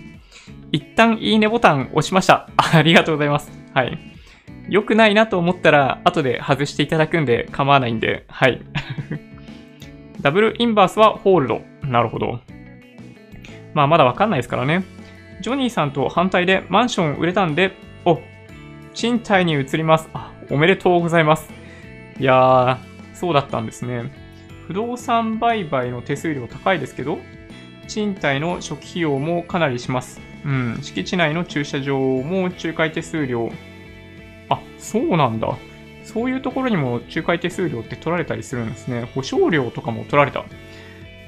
[0.73, 2.49] 一旦いいねボタン押しました。
[2.57, 3.51] ありがとうございます。
[3.75, 3.99] はい。
[4.69, 8.61] 良くないなと思ったら、後で外していただくんで構わないんで、はい。
[10.21, 11.63] ダブルインバースはホールド。
[11.83, 12.41] なるほど。
[13.75, 14.85] まあ、まだわかんないですからね。
[15.41, 18.21] ジョニーさんと反対でマンション売れたんで、お、
[18.93, 20.09] 賃貸に移ります。
[20.13, 21.51] あ、おめでとうございます。
[22.19, 22.79] いやー、
[23.15, 24.13] そうだったんですね。
[24.67, 27.19] 不動産売買の手数料高いですけど、
[27.89, 30.21] 賃貸の初期費用もかなりします。
[30.45, 33.51] うん、敷地内の駐車場も仲介手数料。
[34.51, 35.57] あ、そうなんだ。
[36.05, 39.09] そういうところにも仲介手数料って取られたりするんですね。
[39.15, 40.45] 保証料とかも取られた。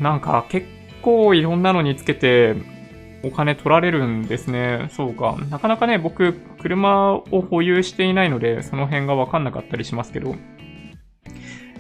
[0.01, 0.67] なんか結
[1.01, 2.57] 構いろんなのにつけて、
[3.25, 4.89] お金取られるんですね。
[4.91, 5.37] そうか。
[5.51, 10.35] なかなかね、僕、車を保有していないので、その辺がわかんなかったりしますけど。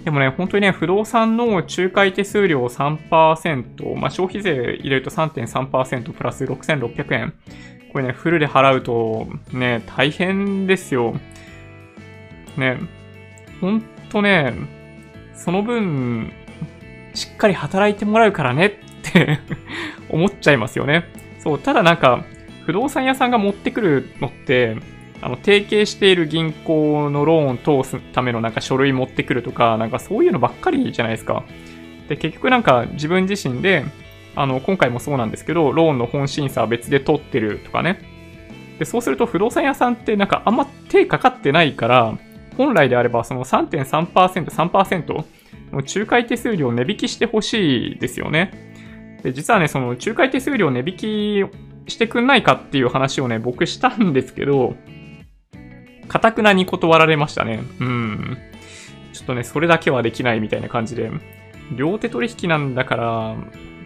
[0.04, 7.34] でもね、本当にね、不動産の仲介手数料3%、まあ、消費税入れると3.3%プラス6600円。
[7.92, 11.14] これね、フルで払うと、ね、大変ですよ。
[12.56, 12.78] ね、
[13.60, 14.54] ほんとね、
[15.34, 16.32] その分、
[17.14, 18.72] しっかり働いてもらうからねっ
[19.12, 19.40] て
[20.08, 21.21] 思っちゃいますよね。
[21.42, 22.24] そう、ただなんか、
[22.66, 24.76] 不動産屋さんが持ってくるのって、
[25.20, 31.44] あの、提携している銀行のローンを通すためのなんか書類持ってくるとか、なんかそういうのばっかりじゃないですか。
[32.08, 33.84] で、結局なんか自分自身で、
[34.34, 38.00] あの、今回もそうなんですけど、ローンの本審査は別で取ってるとかね。
[38.78, 42.18] で、そうすると不動産屋さんってなんかあんま手かかってないから、
[42.56, 45.24] 本来であればその3.3%、3%の
[45.72, 48.71] 仲介手数料を値引きしてほしいですよね。
[49.22, 54.74] で、実はね、その仲介手数料値引きしてくんないかっていう話をね、僕したんですけど、
[56.08, 57.62] かたくなに断られましたね。
[57.80, 58.38] うん。
[59.12, 61.10] ちょっとね、それだけはできないみたいな感じで、
[61.76, 63.36] 両手取引なんだから、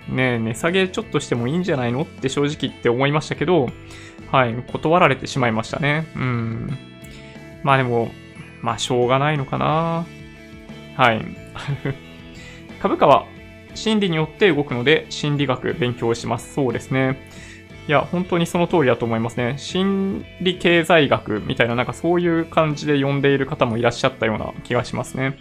[0.08, 3.68] ね、値下げちょっとしてもいいんじゃないのって正直言って思いましたけど、
[4.30, 6.06] はい、断られてしまいましたね。
[6.16, 6.78] うん。
[7.62, 8.10] まあでも、
[8.62, 10.06] まあしょうがないのかな。
[10.96, 11.22] はい。
[12.80, 13.26] 株価は
[13.76, 16.54] 心理によって動くので、心理学勉強します。
[16.54, 17.18] そうですね。
[17.88, 19.54] いや、本当にその通りだと思いますね。
[19.58, 25.38] 心理経済学みたいな、なんかそういう感じで呼んでいる方もいらっしゃったような気がしますね。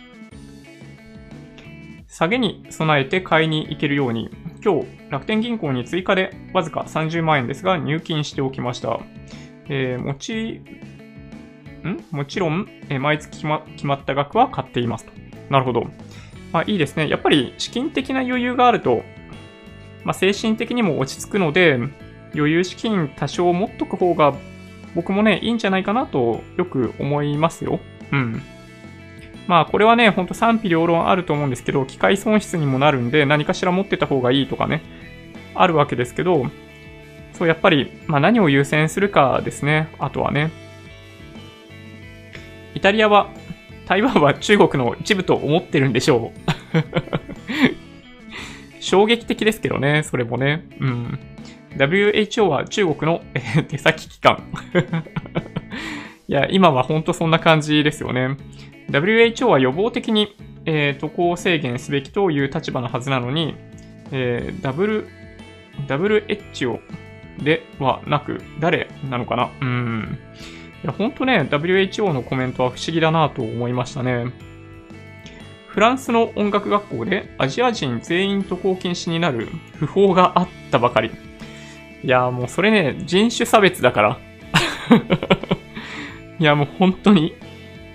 [2.07, 4.29] 下げに備えて買いに行けるように、
[4.63, 8.99] 今日、楽天銀行に追加でわずか30万円ですが入金しておきました。
[9.67, 10.61] えー、もち、
[11.83, 12.03] ん？
[12.11, 15.11] もちろん、えー、毎月決ま決まった額は買っていますと。
[15.49, 15.87] なるほど。
[16.55, 17.09] まあいいですね。
[17.09, 19.03] やっぱり資金的な余裕があると、
[20.05, 21.77] まあ精神的にも落ち着くので、
[22.33, 24.33] 余裕資金多少持っとく方が
[24.95, 27.81] 僕もね、いいんじゃないかなとよく思いますよ。
[28.13, 28.41] うん。
[29.47, 34.81] まあこれはね、ほんと賛否両論あると思うんですけど、機械損失にもなるんで何かしら持ってた方がいいとかね、
[35.55, 36.45] あるわけですけど、
[37.33, 39.89] そう、やっぱり、まあ何を優先するかですね。
[39.99, 40.51] あとはね。
[42.75, 43.29] イタリアは、
[43.85, 46.39] 台湾は中国の一部と思ってるんでしょう。
[48.79, 50.65] 衝撃的ですけどね、それもね。
[50.79, 51.19] うん。
[51.77, 54.43] WHO は中国の、えー、手先機関。
[56.27, 58.37] いや、今はほんとそんな感じですよね。
[58.89, 63.55] WHO は予防的に、えー、渡航制限すべきという立場のはずなのに、
[64.11, 65.07] えー、W、
[65.87, 66.79] WHO
[67.43, 70.17] ではなく、誰なのかなうん。
[70.85, 74.27] いや、ほんとね、WHO のコメントは不思議だなと思いましたね。
[75.67, 79.47] フランスの音楽学校でアジア人全員渡航禁止になる
[79.79, 81.09] 訃報があったばかり。
[82.03, 84.19] いや、もうそれね、人種差別だから。
[86.37, 87.33] いや、もう本当に。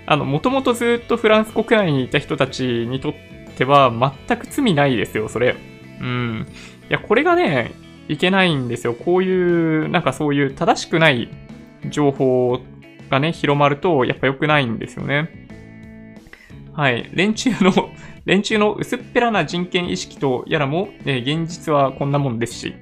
[0.06, 3.14] あの、もともとずっとフランス国内にいた人たちにとっ
[3.56, 3.92] ては
[4.26, 5.54] 全く罪ないですよ、それ。
[6.00, 6.46] うん。
[6.90, 7.70] いや、これがね、
[8.08, 8.94] いけないんですよ。
[8.94, 11.28] こういう、なんかそういう正しくない
[11.88, 12.60] 情報
[13.10, 15.48] がね、広まると、やっぱ良くないんですよね。
[16.72, 17.10] はい。
[17.12, 17.90] 連中の
[18.24, 22.74] 連中の薄っぺらな人権意識とやらも、え、現実はこんなもんですし。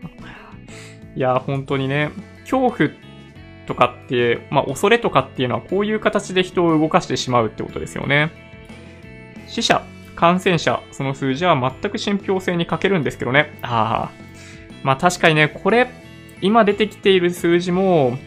[1.17, 2.11] いや、本当にね、
[2.43, 2.91] 恐怖
[3.67, 8.31] とかって、まあ、恐れとかっていうのはこういう形で人を動かしてしまうってことですよね。
[9.47, 9.83] 死者、
[10.15, 13.59] 感染者、その数字は全く信憑性に欠けるんですけどね。
[13.63, 14.29] ああ。
[14.83, 15.89] まあ確かにね、これ、
[16.41, 18.19] 今出てきている数字も、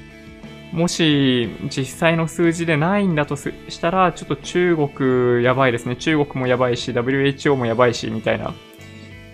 [0.72, 3.52] もし実際の数字でないんだとし
[3.82, 5.98] たら、ちょっと中国やばいですね。
[5.98, 8.54] 中国もやばいし、WHO もやばいし、みたいな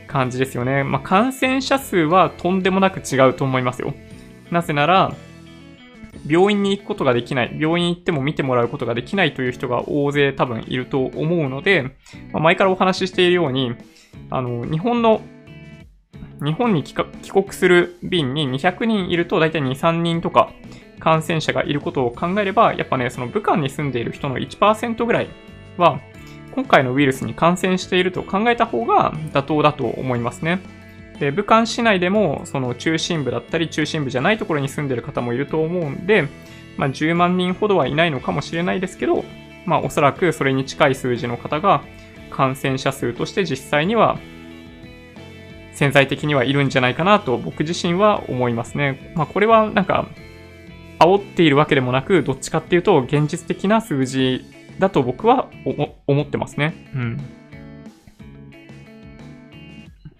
[0.07, 0.83] 感じですよね。
[0.83, 3.93] まあ、感染者数はとんでもなく違うと思いますよ。
[4.49, 5.13] なぜなら、
[6.25, 11.83] 病院に行くことができない、病院行っても見てもらうことができないという人が大勢多分いると思うので、
[12.31, 13.75] まあ、前からお話ししているように、
[14.31, 15.21] あの、日本の、
[16.43, 20.51] 日本に帰国する便に200人いると大体2、3人とか
[20.99, 25.29] 感染者がいることを考えれば、やっぱね、その武漢に住んでいる人の1%ぐらい
[25.77, 25.99] は、
[26.53, 30.59] 今回のウイルスに感染していると考えた方が妥当だと思いますね。
[31.19, 36.27] で、武漢市内でも、その中心部だったり中心部じゃないところに住んでる方もいると思うんで、
[36.77, 39.23] まあ、10万人ほどはいないのかもしれないですけど、
[39.65, 41.83] まあ、おそらくそれに近い数字の方が
[42.29, 44.19] 感染者数として実際には
[45.73, 49.11] 潜在的にはいるんじゃないかなと僕自身は思いますね。
[49.15, 50.07] まあ、これはなんか、
[50.99, 54.45] 煽っているわけでもなく、どっちかっていうと現実的な数字
[54.79, 55.49] だと僕は
[56.07, 56.73] 思ってますね。
[56.95, 57.17] うん。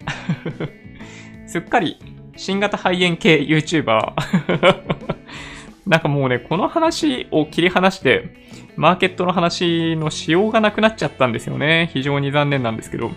[1.46, 1.98] すっかり
[2.36, 4.12] 新型肺炎系 YouTuber。
[5.86, 8.34] なんかもうね、この話を切り離して、
[8.76, 11.90] マーケットの話のしようがなくなっちゃったんですよね。
[11.92, 13.10] 非常に残念なんですけど。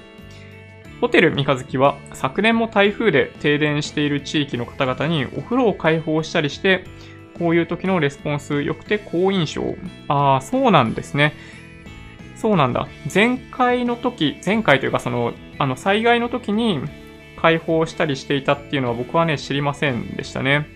[1.01, 6.85] ホテル三日月は昨年も台風で停電している地域の方々にお風呂を開放したりして、
[7.41, 9.63] こういう時のレスポンス良くて好印象。
[10.07, 11.33] ああ、そうなんですね。
[12.35, 12.87] そうなんだ。
[13.11, 16.79] 前回の時、前回というかその、あの、災害の時に
[17.37, 20.67] 開放したりしていたっていうのは僕はね、知りませんでしたね。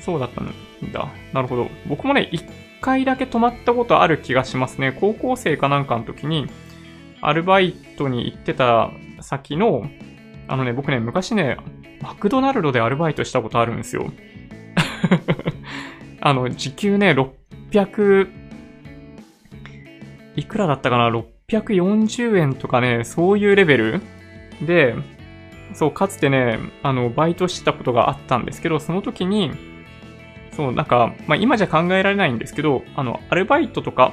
[0.00, 0.52] そうだったん
[0.92, 1.08] だ。
[1.32, 1.68] なるほど。
[1.86, 2.44] 僕もね、一
[2.80, 4.96] 回だけ泊まったことある気がしますね。
[4.98, 6.48] 高校生かなんかの時に、
[7.20, 8.90] アルバイトに行ってた
[9.20, 9.86] 先の、
[10.48, 11.58] あのね、僕ね、昔ね、
[12.00, 14.10] マクドナルドでアルバイトしたことあるんですよ。
[16.20, 17.14] あの、時給ね、
[17.70, 18.28] 600、
[20.36, 24.00] いくらだったかな ?640 円とかね、そういうレベル
[24.62, 24.94] で、
[25.74, 29.50] そう、かつてね、あの、バイトしてたことがあったんですけど、その時に、
[30.52, 34.12] そう、なんか、まあ、今じゃ考えられないんですけど、あの、アルバイトとか、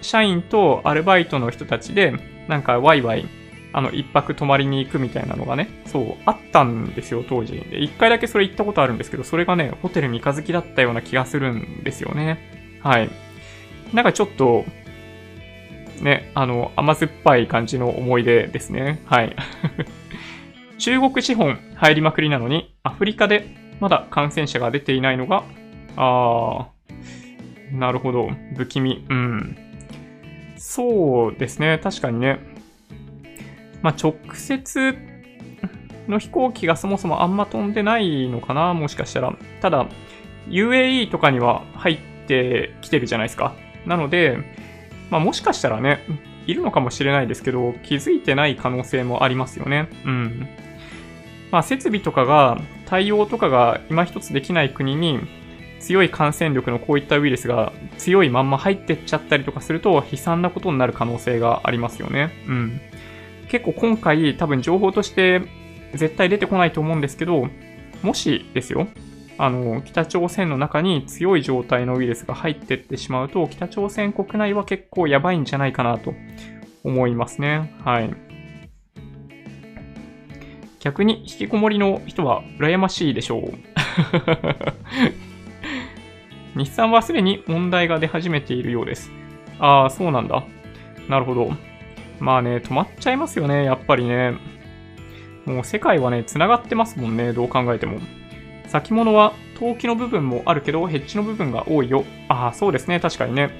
[0.00, 2.14] 社員とアルバイトの人たちで、
[2.48, 3.26] なんかワイワイ、
[3.74, 7.54] あの、一泊泊まりに行くみたいなのがね、そう、あったんですよ、当時。
[7.54, 12.78] で、一回だけそれ行ったことあるんですけど、それがね、ホテル三日月だったような気がするんですよね。
[12.82, 13.10] はい。
[13.92, 14.64] なんかちょっと、
[16.00, 19.02] ね、あの、甘酸っぱい感じの思い出ですね。
[19.06, 19.34] はい。
[20.78, 23.48] 中国資本入りまくりなのに、アフリカで
[23.80, 25.42] まだ感染者が出ていないのが、
[25.96, 28.30] あー、なるほど。
[28.56, 29.04] 不気味。
[29.08, 29.56] うん。
[30.56, 31.80] そうですね。
[31.82, 32.53] 確かにね。
[33.84, 34.96] まあ、直接
[36.08, 39.36] の飛行機がそもそもあんま飛んでないのかなもしかしたら。
[39.60, 39.86] ただ、
[40.48, 43.54] UAE とかには入ってきてるじゃないですか。
[43.84, 44.38] なので、
[45.10, 46.00] まあ、もしかしたらね、
[46.46, 49.90] いるのかもしれないですけど、気づいてない可能性もありますよね。
[50.06, 50.48] うん。
[51.50, 55.20] まあ、設備とかが、対応とかが今一つできない国に、
[55.80, 62.30] 強い感染力のこういったウイルスが強いまんま入ってっちゃったりとかすると悲惨なことになる可能性がありますよね。
[62.48, 62.80] うん。
[63.48, 65.42] 結構今回多分情報として
[65.94, 67.48] 絶対出てこないと思うんですけど、
[68.02, 68.86] もしですよ、
[69.38, 76.14] あの、北朝鮮の中に強い状態のウイルスが入ってってしまうと、北朝鮮国内は結構やばいんじゃないかなと
[76.84, 77.74] 思いますね。
[77.84, 78.14] はい。
[80.80, 83.54] 逆に引きこもりの人は羨ましいでしょう。
[86.58, 89.10] 日産はすでに問題が出始めているようです。
[89.58, 90.44] ああ、そうなんだ。
[91.08, 91.50] なるほど。
[92.24, 94.32] まあね、止まっちゃいますよね、やっぱりね。
[95.44, 97.98] もう世界はね、繋がってますもんね、どう考えても。
[98.66, 102.06] 先物は投機の部分もあるけど、ヘッジの部分が多いよ。
[102.28, 103.50] ああ、そうですね、確かにね。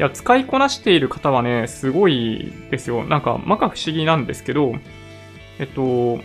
[0.00, 3.04] いや、使いこなしている方はね、すごいですよ。
[3.04, 4.74] なんか、まか不思議なんですけど、
[5.60, 6.18] えっと、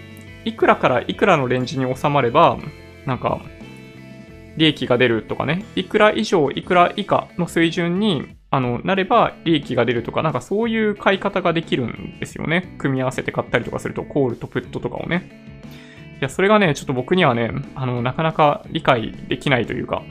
[0.43, 2.57] いくらからいくらのレンジに収まれば、
[3.05, 3.41] なんか、
[4.57, 12.75] 利益が出るとかね、いくら以上、いくら以下の水準に、あの、なれば利益が出るとか、なんかそういう買い方ができるんですよね。
[12.77, 15.45] 組み合わせて買ったりとかすると、コールとプットとかをね。
[16.15, 20.03] いや、それがね、ちょっと僕にはね、あの、なかなか理解できないというか、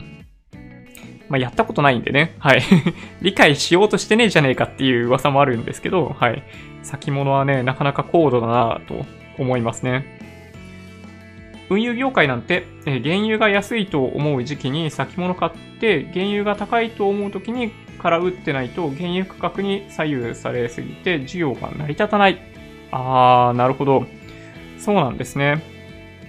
[1.28, 2.62] まあ、やったことないんでね、はい。
[3.22, 6.43] 理解しようとしてねえじゃねえかっていう噂もあるんですけど、はい。
[6.82, 9.07] 先物はね、なかなか高度だなと
[9.39, 10.20] 思いますね。
[11.70, 17.72] 運輸業界なんて、え原油が安いと思う時期に先物買って、原油が高いと思う時に
[18.05, 22.39] 空売ってないと原油価格に左右されすぎて需要が成り立たない。
[22.91, 24.05] あー、なるほど。
[24.79, 25.63] そうなんですね。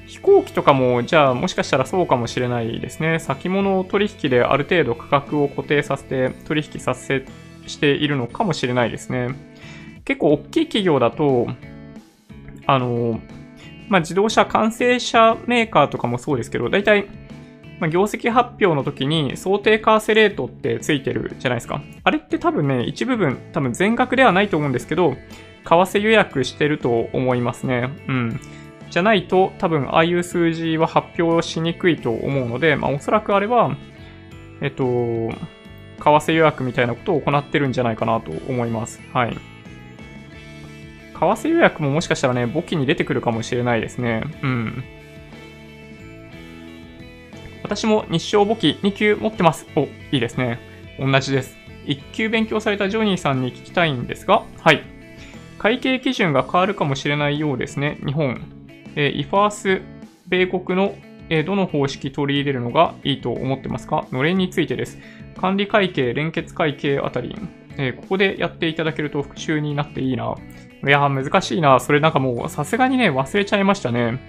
[0.07, 3.19] 飛行機とかも、じゃあもしかしたらそうかもしれないですね。
[3.19, 7.25] 先物取引である程度価格を固定させて取引させ
[7.67, 9.35] しているのかもしれないですね。
[10.05, 11.49] 結構大きい企業だと、
[12.67, 13.19] あの、
[13.89, 17.07] まあ、自動車完成車メーカーとかもそうですけど、大体、
[17.79, 21.81] まあ、業績発表の時に想定為替レートってついてるじゃないですか。
[22.03, 25.15] あれって多分ね、一部分、多分全額ではないと思うんですけど、
[25.65, 27.89] 為替予約してると思いますね。
[28.07, 28.39] うん。
[28.89, 33.75] じゃないと、多分ああいう数字は発表しにくいと思うので、まあおそらくあれは、
[34.61, 35.31] えっと、為
[35.99, 39.01] 替予約みたいなことを行ってるんじゃないかなと思います。
[39.11, 39.33] はい。
[39.33, 39.39] 為
[41.15, 44.23] 替予約ももしかしたらね、簿記に出てくるかもしれないですね。
[44.43, 44.83] うん。
[47.65, 49.65] 私も日照簿記2級持ってます。
[49.75, 50.59] お、いいですね。
[50.99, 51.57] 同じです。
[51.87, 54.83] 1級勉強されたジョニーさんに聞きたいんですが、はい。
[55.57, 57.97] 会計基準が変わるかもしれないようですね。
[58.05, 58.39] 日本。
[58.95, 59.81] えー、イファース、
[60.27, 60.95] 米国の、
[61.29, 64.05] えー、どの方式取り入れるのがいいと思ってますか？
[64.11, 64.99] のれんについてです。
[65.41, 67.35] 管理会計、連結会計あたり、
[67.77, 70.35] えー、ここでやっていただけると復習になっていいな。
[70.85, 71.79] いや難しいな。
[71.79, 74.19] それなんかもう、さすがにね、忘れちゃいましたね。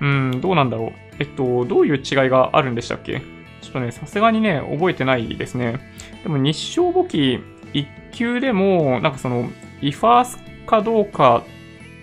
[0.00, 1.09] うん、どうなんだろう。
[1.20, 3.20] えっと、どういう違いがあるんでしたっけ？
[3.60, 5.78] ちょっとね、さすがにね、覚えてないですね。
[6.22, 7.38] でも日照簿記
[7.74, 9.48] 1級でも、なんかその、
[9.82, 11.44] イファースかどうか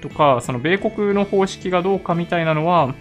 [0.02, 2.94] とか、その米国の方式がどうかみたいなのは、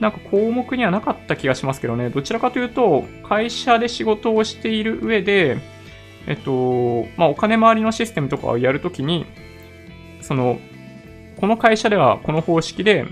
[0.00, 2.08] なんか項目にはなかった気がしますけどね。
[2.08, 5.58] どちらかというと、会社で仕事をしている上で、
[6.26, 9.26] えっと、まあ、お金回りのシステムとかをやるときに、
[10.20, 10.58] その、
[11.40, 13.06] この会社ではこの方式で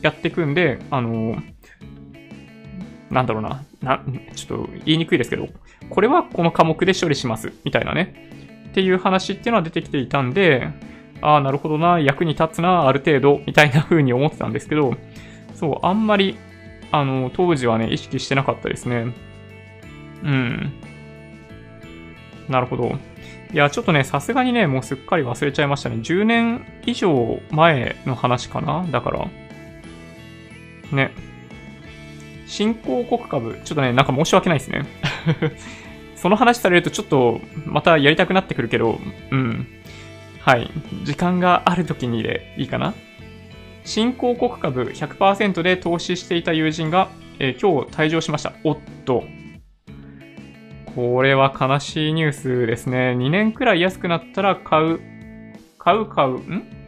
[0.00, 1.42] やっていくんで、あの、
[3.10, 4.02] なんだろうな、な、
[4.34, 5.48] ちょっと言いにくいですけど、
[5.90, 8.30] これはこの科目で処理します、みたいなね。
[8.68, 10.68] っていう話っていうのは出てきていたんで、
[11.20, 14.96] ああ、なるほどな、役に立つな、ある程度、みたいな風に思ってたんですけど、
[15.54, 16.36] そう、あんまり、
[16.90, 19.14] あの、当時はね、意識してなかったですね。
[20.22, 20.72] うん。
[22.48, 22.98] なるほど。
[23.52, 25.96] いや、ちょっとね、さすがにね、もうすっかり忘れちゃいましたね。
[25.96, 29.28] 10年以上前の話かなだから。
[30.92, 31.12] ね。
[32.54, 33.60] 新興国株。
[33.64, 34.86] ちょっとね、なんか申し訳ないですね。
[36.14, 39.00] その話されるとちょっと、またやりたくなってくるけど、
[39.32, 39.66] うん。
[40.38, 40.70] はい。
[41.02, 42.94] 時間がある時にでいいかな
[43.84, 47.08] 新興国株100%で投資していた友人が、
[47.40, 48.52] えー、今日退場しました。
[48.62, 49.24] おっと。
[50.94, 53.16] これは悲しいニュースですね。
[53.18, 55.00] 2年くらい安くなったら買う、
[55.76, 56.83] 買う買う、ん？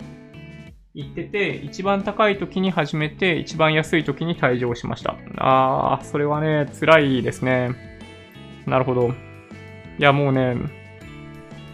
[0.97, 5.18] 言ってて、一番高い時に始めて、一番安い時に退場しました。
[5.36, 7.72] あー、それはね、辛いですね。
[8.64, 9.11] なるほど。
[9.99, 10.57] いや、もうね、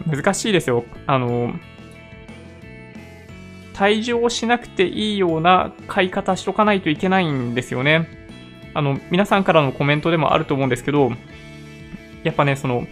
[0.05, 0.83] 難しいですよ。
[1.07, 1.53] あの、
[3.73, 8.09] 退場しなくていいような買い方しとかないといけないんですよね。
[8.73, 11.13] あの、皆さんからのコメントでもあると思うんですけど、
[12.23, 12.87] やっぱね、その、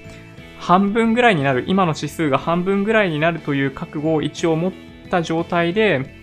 [0.59, 4.71] 半分ぐらいになる、今の指数が半分ぐらいになるという覚悟を一応持っ
[5.09, 6.20] た状態で、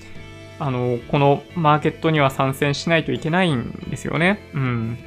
[0.59, 4.41] あの、このマーケットには参戦しないといけないんですよね。
[4.55, 4.99] うん。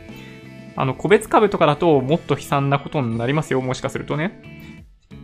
[0.75, 4.41] あの、個別株とかだともっと悲惨なことになりますよ、もしかするとね。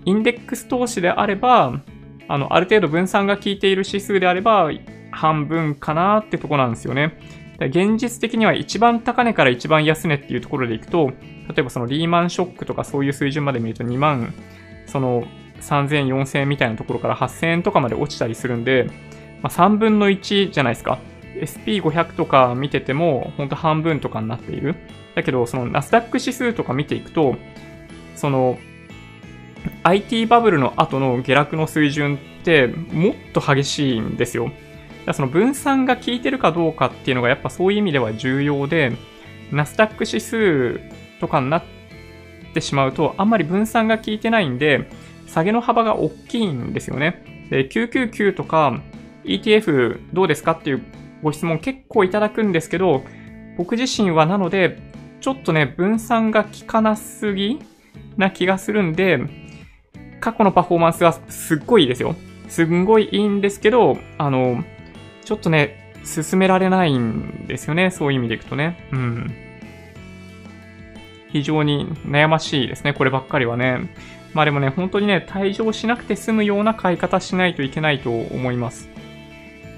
[0.05, 1.81] インデックス投資であれば、
[2.27, 4.69] あの、ある程度分散が効いている指数であれば、
[5.11, 7.17] 半分かなってとこなんですよね。
[7.59, 11.11] 現実的には一番高値から一番安値っていうところでいくと、
[11.49, 14.33] 例えばそのリーマンショックとかそういう水準まで見ると2万、
[14.85, 15.23] その
[15.61, 18.89] 3000、4000みたいなところから8000円とかまで落ちたりするんで、
[19.41, 20.99] まあ、3分の1じゃないですか。
[21.41, 24.75] SP500 とか見てても、ほんと半分とかになっている。
[25.15, 27.35] だけど、そのナスダック指数とか見ていくと、
[28.15, 28.57] その
[29.83, 34.51] IT バブルの後の下落の水準ってもっと激しいんですよ。
[35.05, 38.93] だその分散が効いてるかどうかっていうのがやっぱそういう意味では重要で、
[39.51, 40.81] ナスダック指数
[41.19, 41.63] とかになっ
[42.53, 44.89] てしまうと、あんまり分散が効いてないんで、
[45.27, 47.23] 下げの幅が大きいんですよね。
[47.49, 48.81] で、999とか
[49.27, 50.83] ETF どうですかっていう
[51.23, 53.03] ご質問結構いただくんですけど、
[53.57, 54.79] 僕自身はなので、
[55.19, 57.59] ちょっとね、分散が効かなすぎ
[58.17, 59.19] な気がするんで、
[60.19, 62.15] 過去のパフォーマンスはすっごいいいですよ。
[62.47, 64.63] すんごいいいんですけど、あの、
[65.25, 67.91] ちょっとね、進められないんですよね。
[67.91, 68.87] そういう意味でいくとね。
[68.91, 69.35] うん。
[71.31, 72.93] 非常に悩ましいですね。
[72.93, 73.89] こればっかりはね。
[74.33, 78.89] まあでもね、本当にね、退場しなくて済むような買い方しないといけないと思います。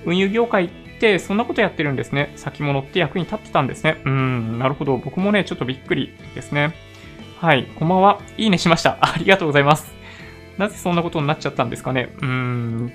[0.06, 0.70] 運輸業界っ
[1.00, 2.34] てそんなことやってるんですね。
[2.36, 4.02] 先物って役に立ってたんですね。
[4.06, 4.98] うん、なるほど。
[4.98, 6.74] 僕もね、ちょっとびっくりですね。
[7.40, 8.20] はい、こんばんは。
[8.38, 8.98] いいねしました。
[9.02, 9.94] ありがとうございます。
[10.58, 12.10] なぜそんなことになっちゃったんですかね。
[12.18, 12.94] うーん。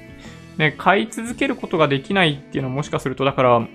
[0.59, 3.67] ね、買い続けることができないっていうのはもしかすると、だから、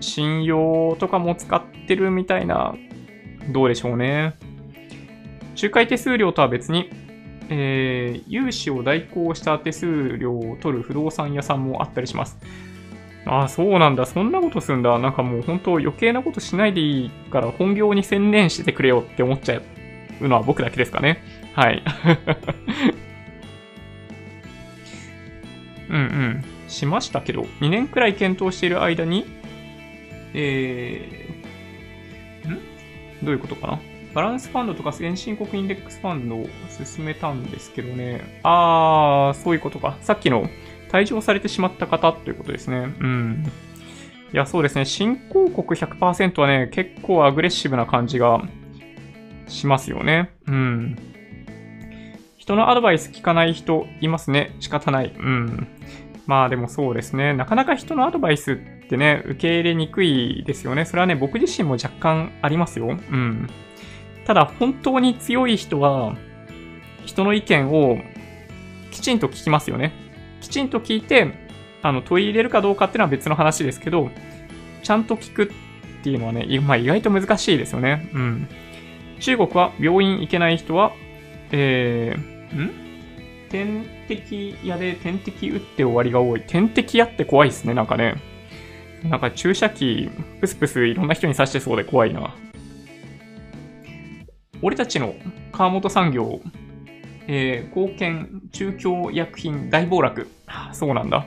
[0.00, 2.74] 信用とかも使ってるみたいな、
[3.50, 4.34] どうでしょうね。
[5.60, 6.88] 仲介手数料とは別に、
[7.50, 12.38] えー、融資を代行した手数料を取る不動産屋さんもあったりします。
[13.24, 14.06] ああ、そうなんだ。
[14.06, 14.98] そんなことすんだ。
[14.98, 19.60] なんかもう本当余計なことしないでいいから本業に専念してくれよって思っちゃ
[20.20, 21.22] うのは僕だけですかね。
[21.54, 21.82] はい。
[25.90, 26.44] うんうん。
[26.68, 29.26] しましたけど、2年くらい検討している間に、
[30.34, 32.58] えー、ん？
[33.24, 33.80] どういうことかな？
[34.18, 36.46] バランスファンドとか先進国インデックスファンドを
[36.84, 38.40] 進めたんですけどね。
[38.42, 39.96] あー、そういうことか。
[40.00, 40.50] さっきの
[40.90, 42.78] 退場されてしまった方ということですね。
[42.98, 43.44] うん。
[44.32, 44.86] いや、そうですね。
[44.86, 48.42] 新興国100%はね、結構アグレッシブな感じが
[49.46, 50.32] しますよね。
[50.48, 50.98] うん。
[52.38, 54.56] 人のアドバイス聞かない人いますね。
[54.58, 55.14] 仕方ない。
[55.16, 55.68] うん。
[56.26, 57.34] まあでもそうですね。
[57.34, 58.56] なかなか人のアドバイスっ
[58.88, 60.86] てね、受け入れにくいですよね。
[60.86, 62.88] それはね、僕自身も若干ありますよ。
[62.88, 63.48] うん。
[64.28, 66.14] ただ、本当に強い人は、
[67.06, 67.96] 人の意見を
[68.90, 69.94] きちんと聞きますよね。
[70.42, 71.32] きちんと聞いて、
[71.80, 74.10] あの、取り入れるかどうかっていうのは別の話ですけど、
[74.82, 75.48] ちゃんと聞くっ
[76.04, 78.10] ていうのはね、まあ、意外と難しいですよね。
[78.12, 78.48] うん。
[79.18, 80.92] 中国は病院行けない人は、
[81.50, 82.70] えー、ん？
[83.48, 86.42] 点滴屋で点滴打って終わりが多い。
[86.42, 88.16] 点滴屋って怖いですね、なんかね。
[89.04, 90.10] なんか注射器、
[90.42, 92.34] プスプスいろんな人に刺してそうで怖いな。
[94.62, 95.14] 俺たちの
[95.52, 96.40] 川本産業、
[97.26, 100.28] えー、貢献、中京薬品大暴落。
[100.72, 101.26] そうなんだ。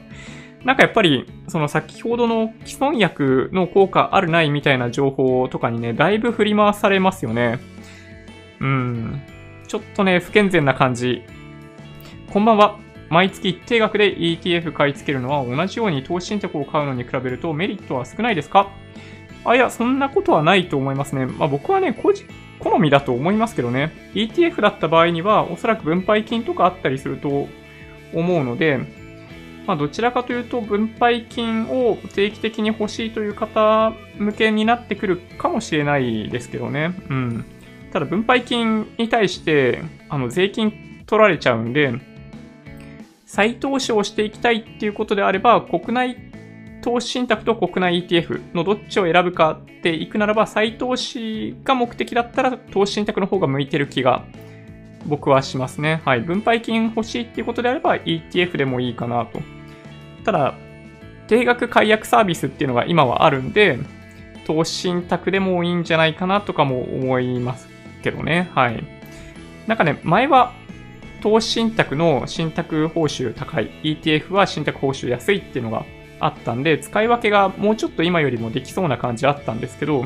[0.65, 7.59] なんかやっぱり、その先ほどの既存薬の効果あるないみたいな情報とかにね、だいぶ振り回されますよね。
[8.59, 9.21] うん。
[9.67, 11.23] ちょっとね、不健全な感じ。
[12.31, 12.77] こんばんは。
[13.09, 18.69] 毎月一定額で ETF 買い付けるのは同じように投資信託を買うのに比べるとメリットは少ないですか？
[19.43, 21.25] あ、いや、そんなことはないと思いますね。
[21.25, 22.25] まあ僕はね、個人、
[22.63, 23.91] 好みだと思いますけどね。
[24.13, 27.47] ETF だった場合には、おそらく分配金とかあったりすると
[28.13, 28.79] 思うので、
[29.65, 36.93] まあ、どちらかというと、分配金を定期的に欲しいという方向けになってくるかもしれないですけどね。
[37.09, 37.45] うん。
[37.91, 41.93] ただ、分配金に対して、あの、税金取られちゃうんで、
[43.25, 46.30] 再投資をしていきたいっていうことであれば、国内
[46.81, 54.25] 投資信託と国内 ETF のどっちを選ぶかっていくならば、再投資が目的だったら投資信託の方が向いてる気が
[55.05, 56.01] 僕はしますね。
[56.05, 56.21] はい。
[56.21, 59.41] 分配金欲しいっていうことであれば ETF でもいいかなと。
[60.23, 60.55] ただ、
[61.27, 63.79] 定額解約サービスっていうのが今はあるんで、
[64.45, 67.69] 投資信託でもいいんじゃないかなとかも思います
[68.03, 68.49] けどね。
[68.53, 68.83] はい。
[69.67, 70.53] なんかね、前は
[71.21, 75.85] 投資信託の信託報酬高い、ETF は信託報酬安いっていうのが
[76.21, 80.05] あったんで、使い分けがもうちょっと今よりもできそうな感じあったんですけど、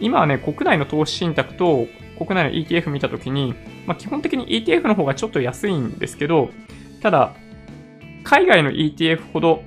[0.00, 1.86] 今はね、国内の投資信託と
[2.18, 3.54] 国内の ETF 見たときに、
[3.86, 6.50] まあ、基本的に ETF の方がちょっと安いんですけど、
[7.02, 7.34] ただ、
[8.24, 9.62] 海外の ETF ほど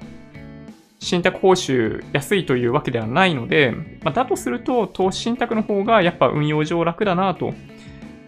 [1.00, 3.72] 信託報酬安いというわけではないので、
[4.04, 7.54] まあ、だとすると投資信託の方がやっぱ運用上楽だなと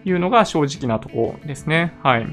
[0.03, 1.93] いうのが正直なとこですね。
[2.03, 2.27] はい。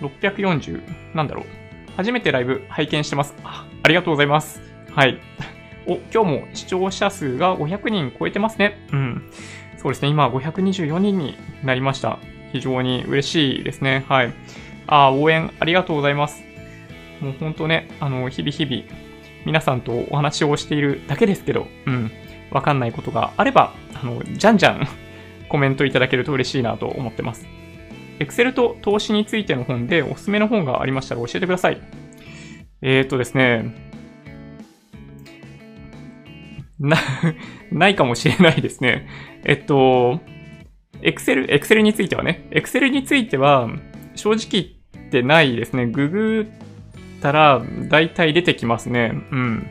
[0.00, 1.57] 640、なんだろう。
[1.98, 3.34] 初めてライブ拝見してます。
[3.42, 4.62] あありがとうございます。
[4.92, 5.18] はい。
[5.84, 8.78] お、今日も視聴者数が500人超えてますね。
[8.92, 9.22] うん。
[9.78, 10.08] そうですね。
[10.08, 12.20] 今524人になりました。
[12.52, 14.04] 非常に嬉しいですね。
[14.08, 14.32] はい。
[14.86, 16.44] あ、応援ありがとうございます。
[17.20, 18.82] もうほんとね、あの、日々日々、
[19.44, 22.12] 皆さんとお話をしているだけですけど、うん。
[22.52, 24.86] わかんないことがあれば、あの、じゃんじゃん
[25.50, 27.57] コメントいただけると嬉しいなと思ってます。
[28.18, 31.80] Excel と投資についての本でおすすめの本がありましたら教えてください。
[32.82, 33.74] えー、とですね、
[36.78, 36.96] な、
[37.72, 39.08] ないかもしれないですね。
[39.44, 40.20] えっと、
[41.02, 43.68] Excel、Excel についてはね、Excel については
[44.14, 45.86] 正直言ってないですね。
[45.86, 46.48] ググ
[47.18, 49.12] ったら大体出てきますね。
[49.30, 49.70] うん。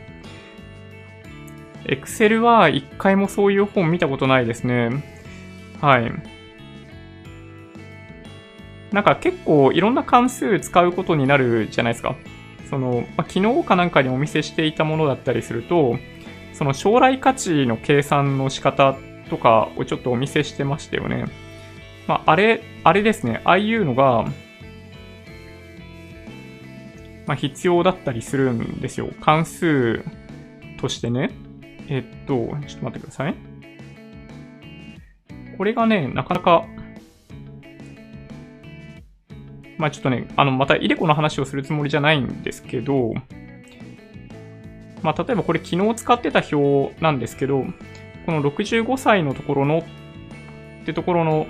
[1.84, 4.90] Excel は一回もそういう本見たことないですね。
[5.80, 6.12] はい。
[8.92, 12.16] なんか結構いろんな関数使うことになるじゃないですか。
[12.70, 15.98] その、まあ、昨日かなんかにお見せしていたものだったりすると、
[16.52, 18.96] その将来価値の計算の仕方
[19.30, 21.26] とかをちょっとお見せしてましたよね。
[22.06, 23.40] まあ、あれ、あれですね。
[23.44, 24.24] ああいうのが、
[27.26, 29.10] まあ、必要だったりするんですよ。
[29.20, 30.02] 関数
[30.80, 31.30] としてね。
[31.88, 33.34] えっと、ちょっと待ってください。
[35.56, 36.64] これがね、なかなか
[39.78, 43.14] まあちょっとね、あの、またイデコの話をするつもりじゃないんですけど、
[45.02, 47.64] まあ例えばこれ昨日使ってた表なんですけど、
[48.26, 51.46] この65歳のところのってところの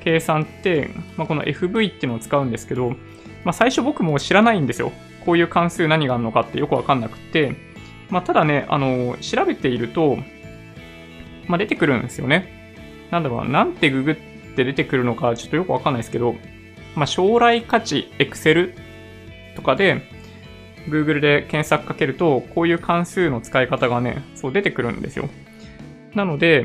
[0.00, 2.90] 計算って、まあ、この FV っていうのを使うんですけど、
[3.44, 4.92] まあ最初僕も知らないんですよ。
[5.24, 7.56] こういう関数何があるのかってよくわかんなくて、
[8.10, 10.18] まあただね、あの、調べていると、
[11.46, 13.06] まあ出てくるんですよね。
[13.12, 14.16] なんだろうな、なんてググっ
[14.56, 16.34] て出てくるのかちょっとよくわかんないですけど、
[16.94, 18.74] まあ、将来価値 Excel
[19.56, 20.02] とかで
[20.88, 25.28] Google で検索かけると、こういう関数の使い方がね、そう出てくるんですよ。
[26.14, 26.64] なので、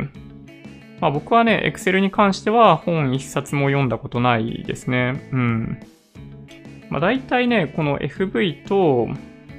[0.99, 5.29] まあ僕はね、Excel に関しては本一冊も読んだことないですね。
[5.31, 5.79] うん。
[6.89, 9.07] まあ大体ね、この FV と、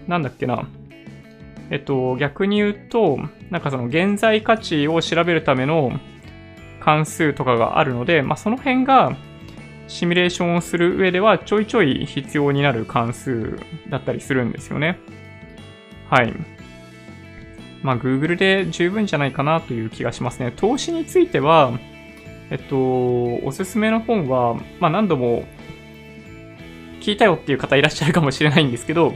[0.06, 0.66] なんだっけな。
[1.70, 3.18] えっと、逆に言うと、
[3.50, 5.92] なんかその現在価値を調べるための
[6.80, 9.16] 関数とかがあるので、まあその辺が、
[9.88, 13.58] シミュレーションをする上ではちょいちょい必要になる関数
[13.88, 14.98] だったりするんですよね。
[16.08, 16.32] はい。
[17.82, 20.52] まあ、Google で十分じゃないかなという気がしますね。
[20.54, 21.72] 投資については、
[22.50, 25.44] えっと、おすすめの本は、まあ、何度も
[27.00, 29.14] 聞いたよっていう方いらっしゃるかもしれないんですけど、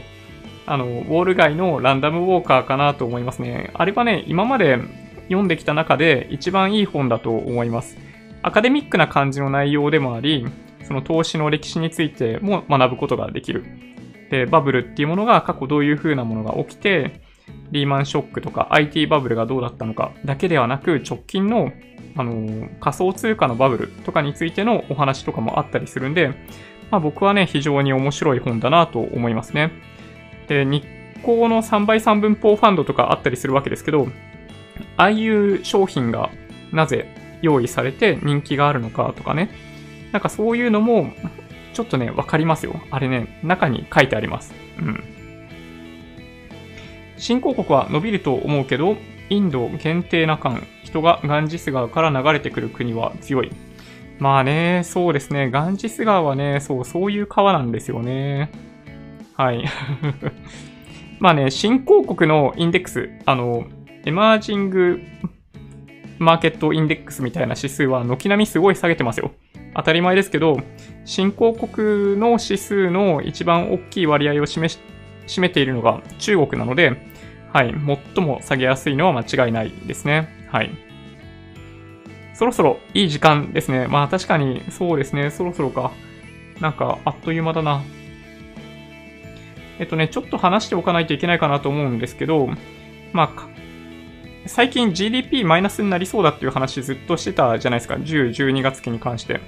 [0.65, 3.71] あの、ウォール街のランダムウォーカーかなと思いますね。
[3.73, 4.79] あれはね、今まで
[5.27, 7.97] 読んできた中で一番いい本だと思います。
[8.41, 10.45] アカデミックな感じの内容でもあり、
[10.83, 13.63] その投資の歴史についても学ぶことができる。
[14.29, 17.21] で、バブルっていうものが過去どういう風なものが起きて、
[17.71, 21.71] リーマンショックとか IT バブルがどうだったのかだけではなく、直近の、
[22.15, 26.29] あの、仮想通貨のバブルとかについてのお話とかもあったりするんで、
[26.91, 29.71] まあ僕はね、非常に面白い本だなと思いますね。
[30.47, 30.83] で、日
[31.17, 34.07] 光の3倍3分法ファンドとかあったりするわけですけど、
[34.97, 36.29] ああいう商品が
[36.71, 37.07] なぜ
[37.41, 39.49] 用意されて人気があるのかとかね、
[40.13, 41.11] なんかそういうのも、
[41.73, 42.79] ちょっとね、わかりますよ。
[42.91, 44.53] あれね、中に書いてあります。
[44.79, 45.03] うん。
[47.17, 48.95] 新興国は伸びると思うけど、
[49.29, 53.51] インド限定な感、人がガンジス川から流れてくる国は強い。
[54.19, 55.49] まあね、そうですね。
[55.49, 58.51] ガンジス川はね、そう、そういう川なんですよね。
[59.35, 59.65] はい。
[61.19, 63.65] まあね、新興国のインデックス、あの、
[64.05, 65.01] エマージング
[66.19, 69.31] マーケットインデックスみたいな指数は軒並みすごい下げてますよ。
[69.75, 70.57] 当たり前ですけど、
[71.05, 74.67] 新興国の指数の一番大きい割合を占め
[75.27, 76.97] 占めているのが中国なので、
[77.51, 77.73] はい、
[78.15, 80.47] 最も下げやすいのは間違いないですね。
[80.49, 80.71] はい。
[82.33, 83.87] そろそろいい時間ですね。
[83.87, 85.29] まあ確かにそうですね。
[85.29, 85.91] そろそろか。
[86.59, 87.83] なんかあっという間だな。
[89.79, 92.49] えっとね、ちょっと話しておかないといけないかなと思うんですけど、
[93.11, 93.47] まあ、
[94.45, 97.95] 最近 GDP マイナスになりそうだっていう話ずっとしてたじゃないですか。
[97.95, 99.41] 10、12月期に関して。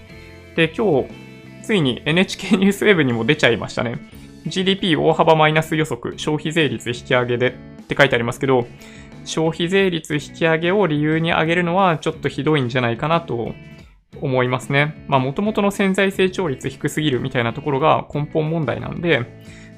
[0.55, 1.09] で、今日、
[1.63, 3.97] ついに NHK ニュースウェブにも出ちゃいましたね。
[4.45, 8.67] GDP 大幅マイナス予測、消費税率引き上げでって書いてありますけど、
[9.25, 13.53] 消費税率引き上げを理由に上げるのはちょっとひどいんじゃないかなと
[14.21, 15.03] 思いますね。
[15.07, 19.25] まあ元々の潜在成長率低すぎるみたいなところが根本問題なんで、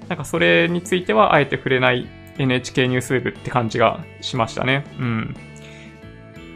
[0.09, 4.83] なんかそれについてはあえて触れない NHK ニュースウェブって感じがしましたね。
[4.99, 5.35] うん。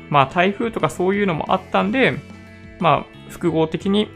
[0.09, 2.13] まあ台風とかそういうのもあったんで、
[2.79, 4.09] まあ複合的に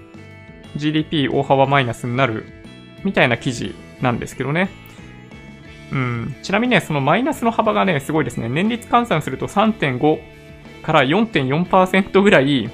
[0.75, 2.45] GDP 大幅マイナスになる
[3.03, 4.69] みたいな記事なんですけどね。
[5.91, 6.35] うん。
[6.43, 8.49] ちなみにね、そのマイナスの幅がね、すごいですね。
[8.49, 10.19] 年率換算すると3.5
[10.83, 12.69] から4.4%ぐらい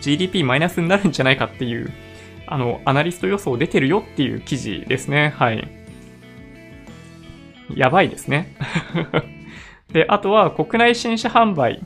[0.00, 1.92] GDP マイナスになるんじゃないかっていう
[2.48, 5.34] あの、アナリスト予想出てるよっていう記事ですね。
[5.36, 5.68] はい。
[7.74, 8.54] やばいですね。
[9.92, 11.82] で、あとは国内新車販売、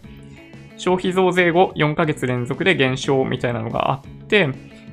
[0.81, 4.47] 消費増税後4ヶ月連続で減少みたいなのがあって、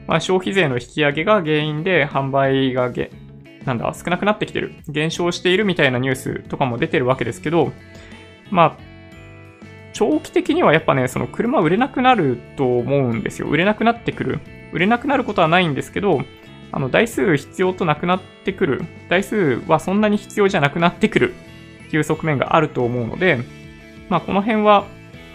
[0.06, 3.10] まあ、消費税の引き上げが原因で販売がげ、
[3.64, 7.72] なんだ、少なくなってきてる、減少しているみたいなニュースとかも出てるわけですけど、
[8.52, 8.78] まあ、
[9.94, 13.48] 長期的にはやっぱね、その車売れなくなると思うんですよ。
[13.48, 14.40] 売れなくなってくる。
[14.74, 16.22] 売れなくなることはないんですけど、
[16.74, 18.84] あの、台数必要となくなってくる。
[19.08, 21.34] 台数はそんなに必要じゃなくなってくる
[21.88, 23.40] っていう側面があると思うので、
[24.10, 24.86] まあ、この辺は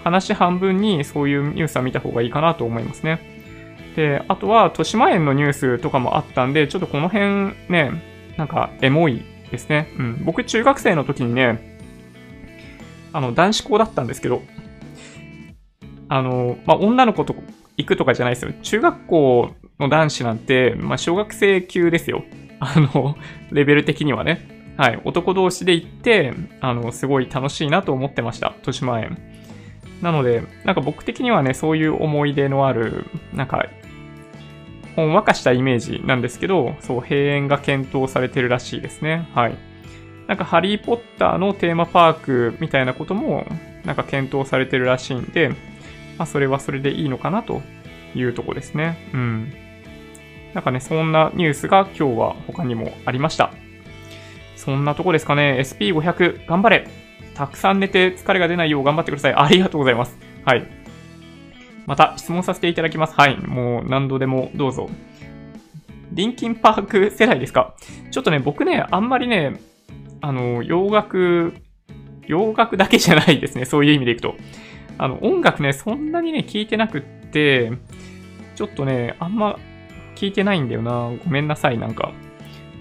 [0.02, 3.32] 話半分にそういうニュースは見た方がいいかなと思いますね。
[3.96, 8.02] で、あとは、豊島園のニュースとかもあったんで、ちょっとこの辺ね、
[8.36, 9.92] なんか、エモいですね。
[9.98, 10.22] うん。
[10.24, 11.78] 僕、中学生の時にね、
[13.12, 14.42] あの、男子校だったんですけど、
[16.08, 17.34] あの、まあ、女の子と
[17.76, 18.52] 行くとかじゃないですよ。
[18.62, 22.24] 中学校の男子なんて、まあ、小学生級ですよ。
[22.60, 23.16] あの、
[23.50, 24.74] レベル的にはね。
[24.76, 25.00] はい。
[25.04, 28.54] 男同士で行って、あの、すごい楽しいなと思ってました。
[28.58, 29.18] 豊島園。
[30.02, 33.66] なので、なんか僕的にはね、そういう思い出のある、なんか、
[34.96, 39.28] ほんわかしたイメージなんですけど、そう、閉園が検討されてるらしいですね。
[39.32, 39.54] はい。
[40.26, 43.46] なんか、ハリーポッターのテーマパークみたいなことも、
[43.84, 45.50] なんか検討されてるらしいんで、
[46.18, 47.62] まあ、それはそれでいいのかなと
[48.14, 48.98] いうとこですね。
[49.14, 49.52] うん。
[50.52, 53.52] なんかね、そんなニュースが今日は他にもありました。
[54.56, 55.58] そんなとこですかね。
[55.60, 56.88] SP500 頑張れ
[57.34, 59.34] たくさん寝て疲れが出ないよう頑張ってください。
[59.34, 60.16] ありがとうございます。
[60.44, 60.66] はい。
[61.86, 63.14] また質問させていただきます。
[63.16, 63.36] はい。
[63.38, 64.88] もう何度でもどうぞ。
[66.12, 67.74] リンキンパーク世代ですか？
[68.10, 69.60] ちょっとね、僕ね、あんまりね、
[70.20, 71.54] あの、洋楽、
[72.26, 73.64] 洋楽だけじゃないですね。
[73.64, 74.36] そういう意味でいくと。
[74.98, 77.02] あの、音楽ね、そんなにね、聞いてなくっ
[77.32, 77.72] て、
[78.54, 79.58] ちょっとね、あんま
[80.14, 81.10] 聞いてないんだよな。
[81.24, 82.12] ごめんなさい、なんか。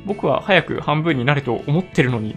[0.06, 2.36] 僕は早く半分になると思ってるのに。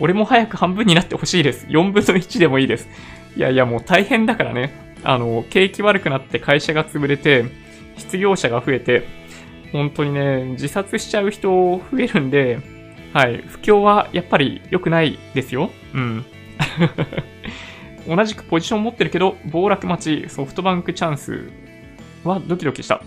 [0.00, 1.66] 俺も早く半分になってほしいです。
[1.66, 2.88] 4分の1でもいいです。
[3.36, 4.72] いやいや、もう大変だからね。
[5.04, 7.44] あの、景気悪くなって会社が潰れて、
[7.96, 9.06] 失業者が増えて、
[9.72, 12.60] 本当にね、自殺しちゃう人増えるんで、
[13.12, 15.70] はい、不況はやっぱり良くないですよ。
[15.94, 16.24] うん。
[18.08, 21.50] 同じくポジション持ってるけど、暴落待ち、ソフトバンクチャンス
[22.24, 23.02] はドキドキした。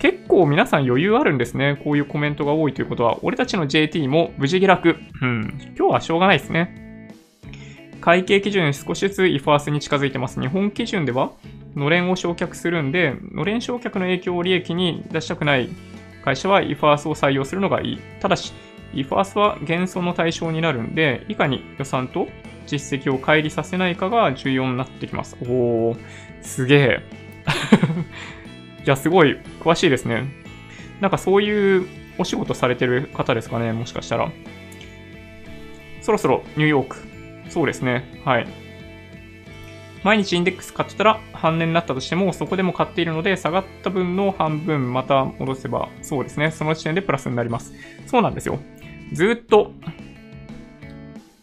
[0.00, 1.78] 結構皆さん余裕あるんですね。
[1.84, 4.96] こういうコメントが多いということは、俺たちの JT も無事下落。
[5.20, 5.60] うん。
[5.76, 7.14] 今日はしょうがないですね。
[8.00, 10.40] 会計基準少しずつ IFAS に近づいてます。
[10.40, 11.32] 日本基準では、
[11.76, 15.68] のれんを焼却するんで、のれん焼却の影響を利益に出したくない
[16.24, 17.98] 会社は IFAS を採用するのがいい。
[18.20, 18.54] ただし、
[18.94, 22.26] IFAS は減損の対象になるんで、いかに予算と
[22.66, 25.36] 実績を乖離させないかが重要になってきます。
[25.42, 25.96] おー、
[26.40, 27.00] すげえ。
[28.84, 30.24] いや、すごい詳しいですね。
[31.00, 31.86] なんかそういう
[32.18, 34.30] お仕事されてる方ですかね、もしかしたら。
[36.02, 36.96] そろそろニューヨーク。
[37.48, 38.20] そうですね。
[38.24, 38.48] はい。
[40.02, 46.50] 毎日インデックス買ってたら半値になったとしても、そこでも買っているので、下がった分の半分また戻せば、そうですね。
[46.50, 47.74] その時点でプラスになります。
[48.06, 48.58] そうなんですよ。
[49.12, 49.72] ずっと、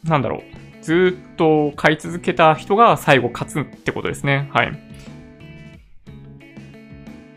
[0.04, 0.84] なんだろう。
[0.84, 4.50] ずっと買い続けた人が最後勝つってことですね。
[4.54, 4.72] はい。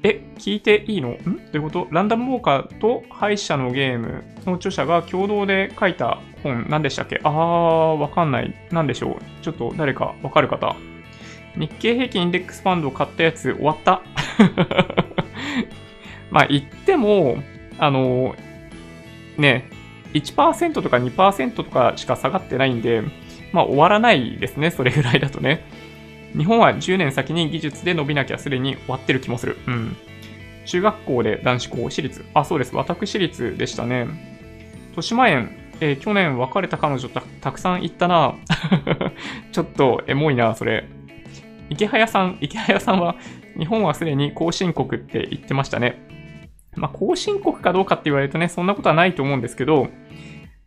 [0.03, 1.11] え、聞いていいの？
[1.11, 1.17] ん？
[1.25, 1.89] どういうこと？
[1.91, 7.21] ランダムウォーカーと敗者のゲームの著者が共同で書いた本、何でしたっけ？
[7.23, 8.55] あー、わかんない。
[8.71, 9.17] 何でしょう？
[9.43, 10.75] ちょっと誰かわかる方。
[11.57, 14.03] 日経平均インデックスファンドを買ったやつ終わった。
[16.31, 17.37] まあ言っても、
[17.79, 18.37] あの、
[19.37, 19.69] ね、
[20.15, 23.03] 1%とか2%とかしか下がってないんで、
[23.53, 25.65] まあ終わらないですね、それぐらいだとね。
[26.37, 29.57] 日本は10年先に技術で伸びなきゃすでに終わってる気もする。
[29.67, 29.97] うん。
[30.67, 32.25] 中学校で男子校、私立。
[32.35, 32.75] あ、そうです。
[32.77, 34.07] 私立でしたね。
[34.91, 38.35] 豊島園、えー、去年別れた彼女たくさん行ったな。
[39.53, 40.85] ちょっとエモいな、それ。
[41.71, 43.17] 池早さん、池早さんは、
[43.59, 46.01] 日本はすでに後進国って言ってましたね。
[46.77, 49.89] まあ、後進国かどうかって言われるとね、そんなことはないと思うんですけど、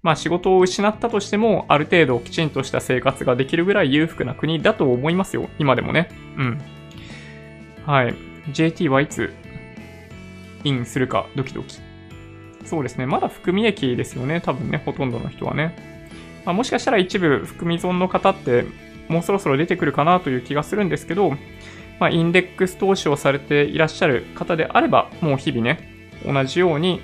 [0.04, 5.50] まあ仕事を失ったとしても、ある程度きちんとした生活ができるぐらい裕福な国だと思いますよ。
[5.58, 6.10] 今でもね。
[6.38, 6.62] うん。
[7.86, 8.16] はい。
[8.52, 9.34] JT はいつ
[10.66, 11.78] インするかドキドキ。
[12.66, 13.06] そうですね。
[13.06, 14.42] まだ含み益ですよね。
[14.42, 15.74] 多分ね、ほとんどの人はね。
[16.46, 18.66] まあ、もしかしたら一部含み損の方って
[19.08, 21.32] もうそろそろ出てくるかなという気がするんですけど、
[22.00, 27.02] まあ、インデックス投資をされていらっしゃる方であれば、もう日々ね、同じように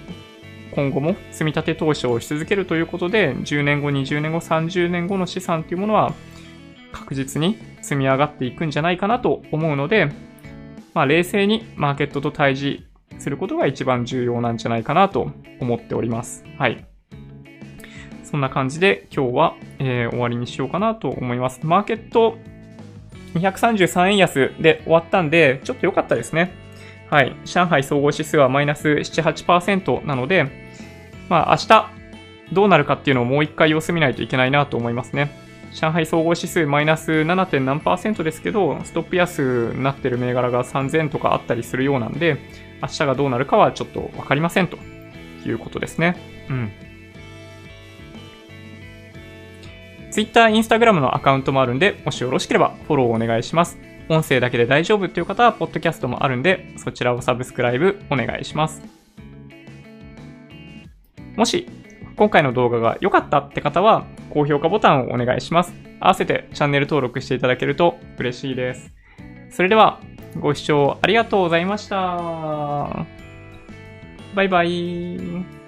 [0.79, 6.13] 今後も積み立て投資をし続けるということで、10年後、20年後、30年後の資産というものは
[6.93, 10.09] 確実に積み上がっていくんじゃないかなと思うので、
[10.93, 12.83] まあ、冷静にマーケットと対峙
[13.17, 16.45] することが一番重要なんじゃないかなと思っております。
[16.57, 16.85] はい。
[18.23, 21.59] そんな感じで今日は、えー、終わりにしようかなと思います。
[21.63, 22.37] マーケット
[23.33, 26.53] 233円安で終わったんで、ちょっと良かったですね。
[27.09, 27.35] はい。
[27.43, 30.68] 上海総合指数はマイナス7、8%なので、
[31.29, 31.99] まあ明日
[32.53, 35.31] どうなるかっていうのをもう一回様子見ないといけないなと思いますね。
[35.71, 37.59] 上海総合指数マイナス 7.
[37.59, 42.39] 何パーセントですけど、ストップ安になってる銘柄が3000とかあったりするようなんで、
[42.81, 44.77] 明日がどうなるかはちょっとわかりませんと
[45.45, 46.15] いうことですね。
[46.49, 46.71] うん。
[50.11, 53.77] Twitter、Instagram のアカウントもあるんで、もしよろしければフォローお願いします。
[54.09, 58.98] 音声だけで大丈夫っていう方は、ポッドキャストもあるんで、そちらをサブスクライブお願いします。
[61.39, 61.69] もし、
[62.17, 65.73] 今回の動画が良かったって方は、高評価ボタンをお願いします。
[66.01, 68.91] 合わせてチャンネル登録していただけると嬉しいです。
[69.49, 70.01] それでは、
[70.37, 73.05] ご視聴ありがとうございました。
[74.35, 75.58] バイバイ。